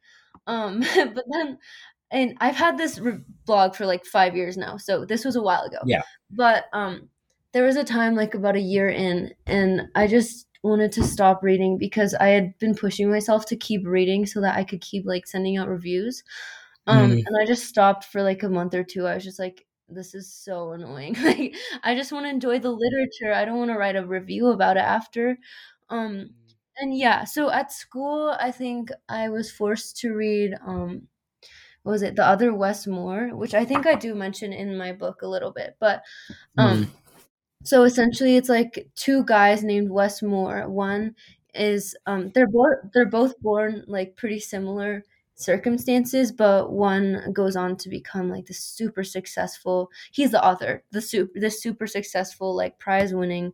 [0.47, 1.57] Um, but then
[2.13, 5.41] and I've had this re- blog for like five years now, so this was a
[5.41, 5.79] while ago.
[5.85, 6.03] Yeah.
[6.29, 7.09] But um,
[7.53, 11.43] there was a time like about a year in, and I just wanted to stop
[11.43, 15.05] reading because I had been pushing myself to keep reading so that I could keep
[15.05, 16.23] like sending out reviews.
[16.85, 17.23] Um, mm.
[17.25, 19.07] and I just stopped for like a month or two.
[19.07, 21.15] I was just like, this is so annoying.
[21.23, 23.33] like, I just want to enjoy the literature.
[23.33, 25.37] I don't want to write a review about it after.
[25.89, 26.29] Um, mm.
[26.77, 31.07] and yeah, so at school, I think I was forced to read um
[31.83, 35.21] was it the other Wes Moore, which I think I do mention in my book
[35.21, 36.01] a little bit, but
[36.57, 36.89] um, mm.
[37.63, 40.69] so essentially it's like two guys named Wes Moore.
[40.69, 41.15] One
[41.53, 45.03] is um, they're both they're both born like pretty similar
[45.35, 49.89] circumstances, but one goes on to become like the super successful.
[50.11, 53.53] He's the author, the super the super successful like prize winning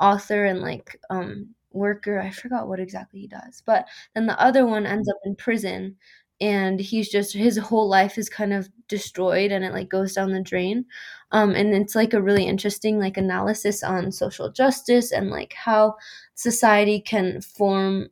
[0.00, 2.20] author and like um worker.
[2.20, 5.96] I forgot what exactly he does, but then the other one ends up in prison
[6.40, 10.32] and he's just his whole life is kind of destroyed and it like goes down
[10.32, 10.84] the drain
[11.32, 15.94] um, and it's like a really interesting like analysis on social justice and like how
[16.34, 18.08] society can form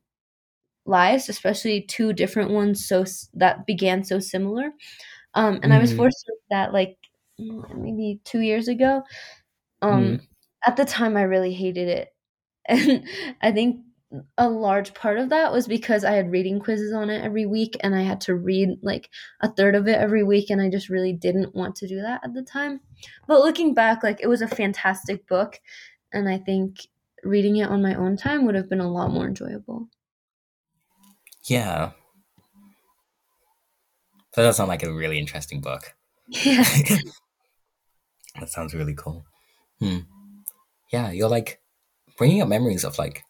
[0.88, 4.72] lives especially two different ones so that began so similar
[5.34, 5.96] Um, and I was Mm.
[5.96, 6.98] forced to that like
[7.40, 9.02] mm, maybe two years ago.
[9.82, 10.20] Um, Mm.
[10.66, 12.08] at the time, I really hated it,
[12.66, 13.08] and
[13.42, 13.82] I think
[14.38, 17.76] a large part of that was because I had reading quizzes on it every week,
[17.82, 19.10] and I had to read like
[19.40, 22.22] a third of it every week, and I just really didn't want to do that
[22.24, 22.80] at the time.
[23.28, 25.60] But looking back, like it was a fantastic book,
[26.12, 26.88] and I think
[27.24, 29.88] reading it on my own time would have been a lot more enjoyable.
[31.48, 31.92] Yeah.
[34.34, 35.94] That does sound like a really interesting book.
[36.28, 36.62] Yeah.
[38.38, 39.24] that sounds really cool.
[39.80, 39.98] Hmm.
[40.92, 41.60] Yeah, you're like
[42.16, 43.22] bringing up memories of like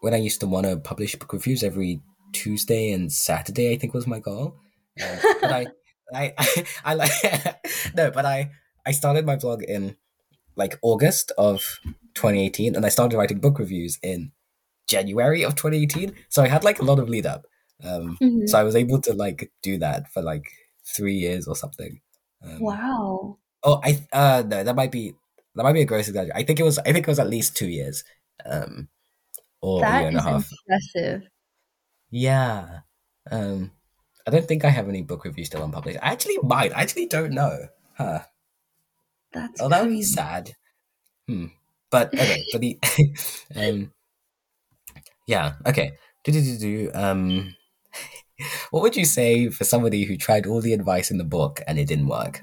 [0.00, 2.00] when I used to want to publish book reviews every
[2.32, 3.72] Tuesday and Saturday.
[3.72, 4.56] I think was my goal.
[5.00, 5.66] Uh, but I,
[6.12, 7.12] I, I, I like
[7.94, 8.50] no, but I,
[8.84, 9.96] I started my blog in
[10.56, 11.80] like August of
[12.14, 14.32] 2018, and I started writing book reviews in
[14.88, 16.14] January of 2018.
[16.28, 17.46] So I had like a lot of lead up.
[17.82, 18.48] Um, Mhm.
[18.48, 20.50] so I was able to like do that for like
[20.84, 22.00] three years or something.
[22.42, 23.38] Um, Wow.
[23.62, 25.14] Oh, I uh no, that might be
[25.54, 26.36] that might be a gross exaggeration.
[26.36, 28.04] I think it was I think it was at least two years,
[28.46, 28.88] um,
[29.62, 30.50] or a year That and a half.
[30.66, 31.28] impressive.
[32.10, 32.80] Yeah.
[33.30, 33.72] Um,
[34.26, 35.98] I don't think I have any book reviews still unpublished.
[36.02, 36.72] I actually might.
[36.76, 37.68] I actually don't know.
[37.96, 38.20] Huh.
[39.32, 40.54] That's Oh, that would be sad.
[41.28, 41.46] Hmm.
[41.90, 42.44] But okay.
[42.52, 42.78] But the
[43.56, 43.92] um,
[45.26, 45.54] yeah.
[45.66, 45.92] Okay.
[46.24, 46.90] Do do do do.
[46.94, 47.54] Um,
[48.70, 51.78] what would you say for somebody who tried all the advice in the book and
[51.78, 52.42] it didn't work?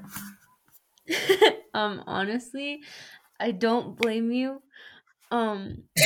[1.74, 2.82] um, honestly,
[3.40, 4.62] I don't blame you.
[5.32, 5.84] Um,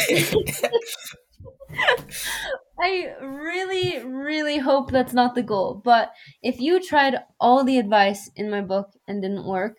[2.80, 5.82] I really, really hope that's not the goal.
[5.84, 6.12] But
[6.42, 9.78] if you tried all the advice in my book and didn't work,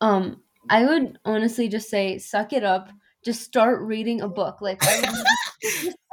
[0.00, 2.90] um, I would honestly just say, suck it up.
[3.24, 4.60] Just start reading a book.
[4.60, 4.82] Like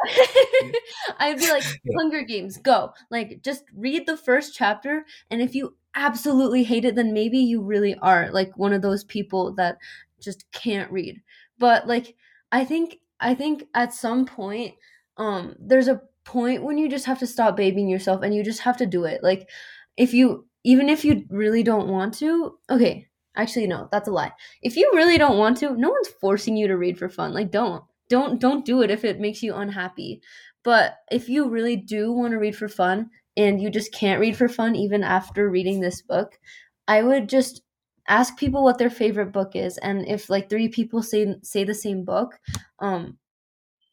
[1.20, 1.64] I'd be like,
[1.98, 2.94] Hunger Games, go.
[3.10, 7.62] Like just read the first chapter, and if you absolutely hate it, then maybe you
[7.62, 9.78] really are like one of those people that
[10.22, 11.22] just can't read.
[11.58, 12.16] But like,
[12.52, 14.76] I think, I think at some point
[15.18, 18.62] um there's a point when you just have to stop babying yourself and you just
[18.62, 19.48] have to do it like
[19.96, 24.32] if you even if you really don't want to okay actually no that's a lie.
[24.62, 27.52] If you really don't want to no one's forcing you to read for fun like
[27.52, 30.22] don't don't don't do it if it makes you unhappy.
[30.64, 34.38] But if you really do want to read for fun and you just can't read
[34.38, 36.40] for fun even after reading this book
[36.88, 37.62] i would just
[38.08, 39.78] ask people what their favorite book is.
[39.80, 42.40] And if like three people say say the same book
[42.80, 43.18] um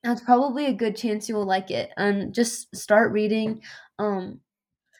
[0.05, 1.90] that's probably a good chance you will like it.
[1.97, 3.62] And just start reading
[3.99, 4.40] um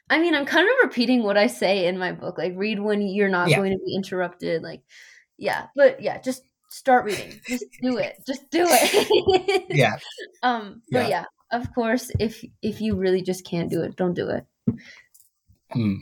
[0.09, 3.01] i mean i'm kind of repeating what i say in my book like read when
[3.01, 3.57] you're not Yeah.
[3.57, 4.81] going to be interrupted like
[5.37, 9.97] yeah but yeah just start reading just do it just do it yeah.
[10.41, 11.23] um but Yeah.
[11.51, 14.45] yeah of course if if you really just can't do it don't do it
[15.71, 15.95] Hmm.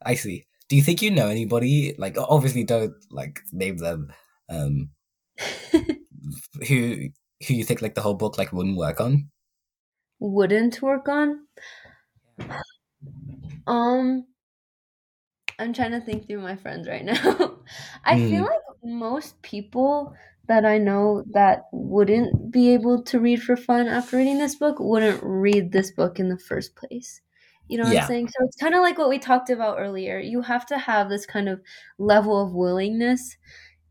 [0.00, 0.46] I see.
[0.68, 1.94] Do you think you know anybody?
[1.98, 4.12] Like, obviously, don't like name them.
[4.48, 4.90] Um,
[6.68, 7.08] who
[7.46, 9.28] who you think like the whole book like wouldn't work on?
[10.20, 11.40] wouldn't work on
[13.66, 14.26] um
[15.58, 17.58] i'm trying to think through my friends right now
[18.04, 18.44] i feel Hmm.
[18.44, 20.14] like most people
[20.46, 24.76] that i know that wouldn't be able to read for fun after reading this book
[24.78, 27.20] wouldn't read this book in the first place
[27.68, 27.96] you know what Yeah.
[27.96, 30.76] i'm saying so it's kind of like what we talked about earlier you have to
[30.78, 31.62] have this kind of
[31.98, 33.36] level of willingness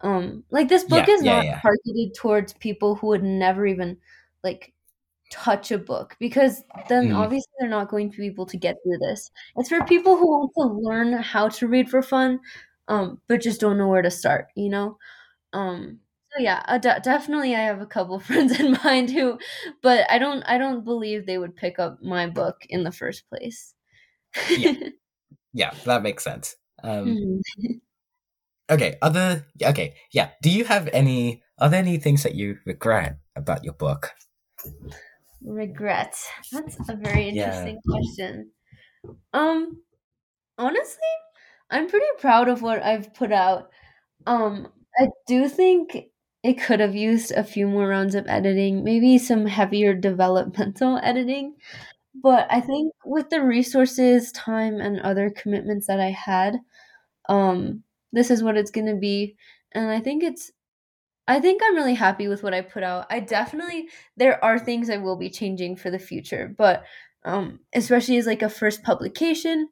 [0.02, 1.60] um like this book Yeah, is yeah, not yeah.
[1.64, 3.98] targeted towards people who would never even
[4.44, 4.73] like
[5.34, 7.18] touch a book because then Mm.
[7.18, 9.32] obviously they're not going to be able to get through this.
[9.58, 12.40] It's for people who want to learn how to read for fun,
[12.88, 14.48] um, but just don't know where to start.
[14.56, 14.98] You know.
[15.54, 16.00] Um,
[16.32, 19.40] so yeah, uh, de- definitely I have a couple friends in mind who,
[19.82, 23.28] but I don't I don't believe they would pick up my book in the first
[23.30, 23.74] place.
[24.50, 24.74] Yeah.
[25.56, 26.56] Yeah, that makes sense.
[26.84, 27.16] Um,
[27.62, 27.80] Mhm.
[28.72, 28.98] okay.
[29.04, 29.46] Other.
[29.62, 29.94] Okay.
[30.12, 30.32] Yeah.
[30.42, 31.44] Do you have any?
[31.60, 34.10] Are there any things that you regret about your book?
[35.44, 36.16] Regret.
[36.52, 37.30] That's a very Yeah.
[37.30, 38.52] interesting question.
[39.34, 39.84] Um,
[40.58, 41.08] honestly,
[41.72, 43.72] I'm pretty proud of what I've put out.
[44.28, 46.10] Um, I do think
[46.44, 51.56] it could have used a few more rounds of editing, maybe some heavier developmental editing.
[52.16, 56.60] But I think with the resources, time, and other commitments that I had,
[57.30, 57.84] um,
[58.14, 59.38] this is what it's gonna be.
[59.74, 60.53] And I think it's
[61.28, 63.08] I think I'm really happy with what I put out.
[63.10, 66.84] I definitely there are things I will be changing for the future, but
[67.26, 69.70] um especially as like a first publication,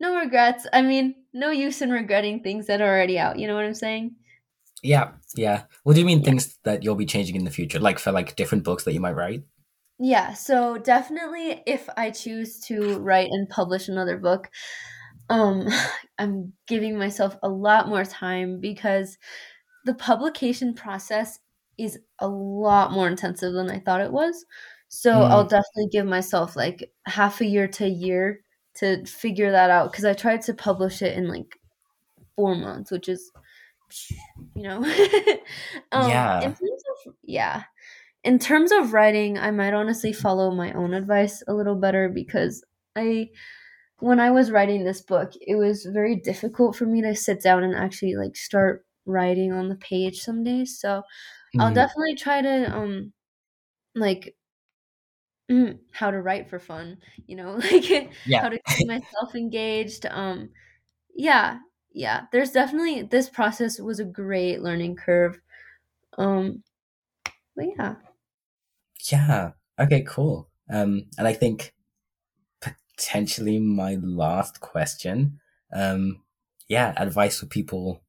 [0.00, 0.66] no regrets.
[0.72, 3.38] I mean, no use in regretting things that are already out.
[3.38, 4.16] You know what I'm saying?
[4.82, 5.12] Yeah.
[5.34, 5.64] Yeah.
[5.82, 6.24] What do you mean Yeah.
[6.24, 7.80] things that you'll be changing in the future?
[7.80, 9.44] Like for like different books that you might write?
[9.98, 14.50] Yeah, so definitely if I choose to write and publish another book,
[15.30, 15.68] um
[16.18, 19.18] I'm giving myself a lot more time because
[19.84, 21.40] the publication process
[21.78, 24.44] is a lot more intensive than I thought it was.
[24.88, 25.30] So Mm.
[25.30, 28.40] I'll definitely give myself like half a year to a year
[28.76, 31.58] to figure that out because I tried to publish it in like
[32.36, 33.32] four months, which is,
[34.54, 34.78] you know,
[35.92, 36.40] um, Yeah.
[36.40, 37.62] In terms of yeah,
[38.24, 42.64] in terms of writing, I might honestly follow my own advice a little better because
[42.96, 43.30] I,
[44.00, 47.64] when I was writing this book, it was very difficult for me to sit down
[47.64, 50.78] and actually like start writing on the page some days.
[50.78, 51.02] So
[51.58, 51.74] I'll Mm.
[51.74, 53.12] definitely try to um
[53.94, 54.36] like
[55.50, 60.06] mm, how to write for fun, you know, like how to keep myself engaged.
[60.06, 60.50] Um
[61.14, 61.60] yeah,
[61.92, 62.26] yeah.
[62.32, 65.40] There's definitely this process was a great learning curve.
[66.18, 66.64] Um
[67.56, 67.96] but yeah.
[69.10, 69.52] Yeah.
[69.78, 70.48] Okay, cool.
[70.70, 71.74] Um, and I think
[72.60, 75.40] potentially my last question,
[75.72, 76.22] um,
[76.68, 78.03] yeah, advice for people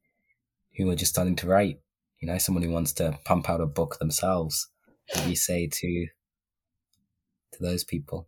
[0.78, 1.80] who are just starting to write.
[2.21, 4.67] You know, someone who wants to pump out a book themselves.
[5.13, 6.07] What do you say to
[7.53, 8.28] to those people?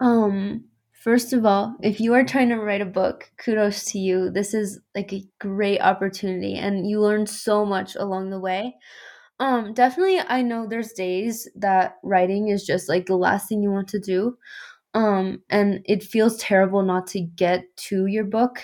[0.00, 0.64] Um,
[1.02, 4.30] first of all, if you are trying to write a book, kudos to you.
[4.30, 8.74] This is like a great opportunity and you learn so much along the way.
[9.40, 13.70] Um, definitely I know there's days that writing is just like the last thing you
[13.70, 14.36] want to do.
[14.94, 18.62] Um, and it feels terrible not to get to your book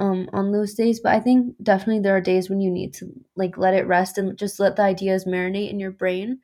[0.00, 3.12] um on those days, but I think definitely there are days when you need to
[3.36, 6.40] like let it rest and just let the ideas marinate in your brain.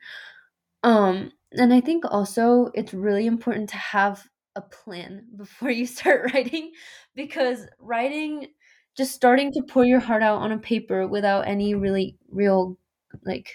[0.83, 6.31] Um, and I think also it's really important to have a plan before you start
[6.35, 6.71] writing
[7.15, 8.47] because writing
[8.97, 12.77] just starting to pour your heart out on a paper without any really real
[13.25, 13.51] like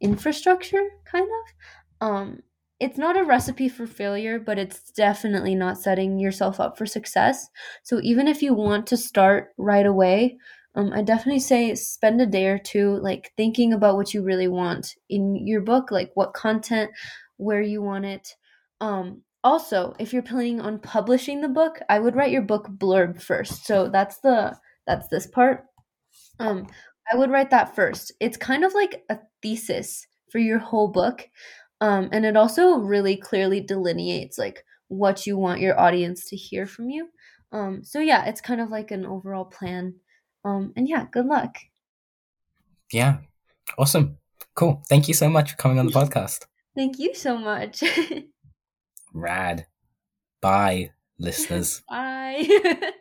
[0.00, 2.42] infrastructure kind of um
[2.78, 7.48] it's not a recipe for failure but it's definitely not setting yourself up for success.
[7.82, 10.38] So even if you want to start right away
[10.76, 14.48] um, i definitely say spend a day or two like thinking about what you really
[14.48, 16.90] want in your book like what content
[17.38, 18.34] where you want it.
[18.80, 23.20] Um also if you're planning on publishing the book i would write your book blurb
[23.20, 23.66] first.
[23.66, 24.56] So that's the
[24.86, 25.64] that's this part.
[26.38, 26.66] Um
[27.10, 28.12] i would write that first.
[28.20, 31.28] It's kind of like a thesis for your whole book
[31.80, 36.66] um and it also really clearly delineates like what you want your audience to hear
[36.66, 37.08] from you
[37.52, 39.94] um so yeah it's kind of like an overall plan
[40.44, 41.56] um and yeah good luck
[42.92, 43.18] Yeah.
[43.78, 44.18] Awesome.
[44.54, 44.82] Cool.
[44.88, 46.46] Thank you so much for coming on the podcast.
[46.76, 47.82] thank you so much
[49.12, 49.66] Rad.
[50.40, 51.82] Bye, listeners.
[51.88, 52.92] bye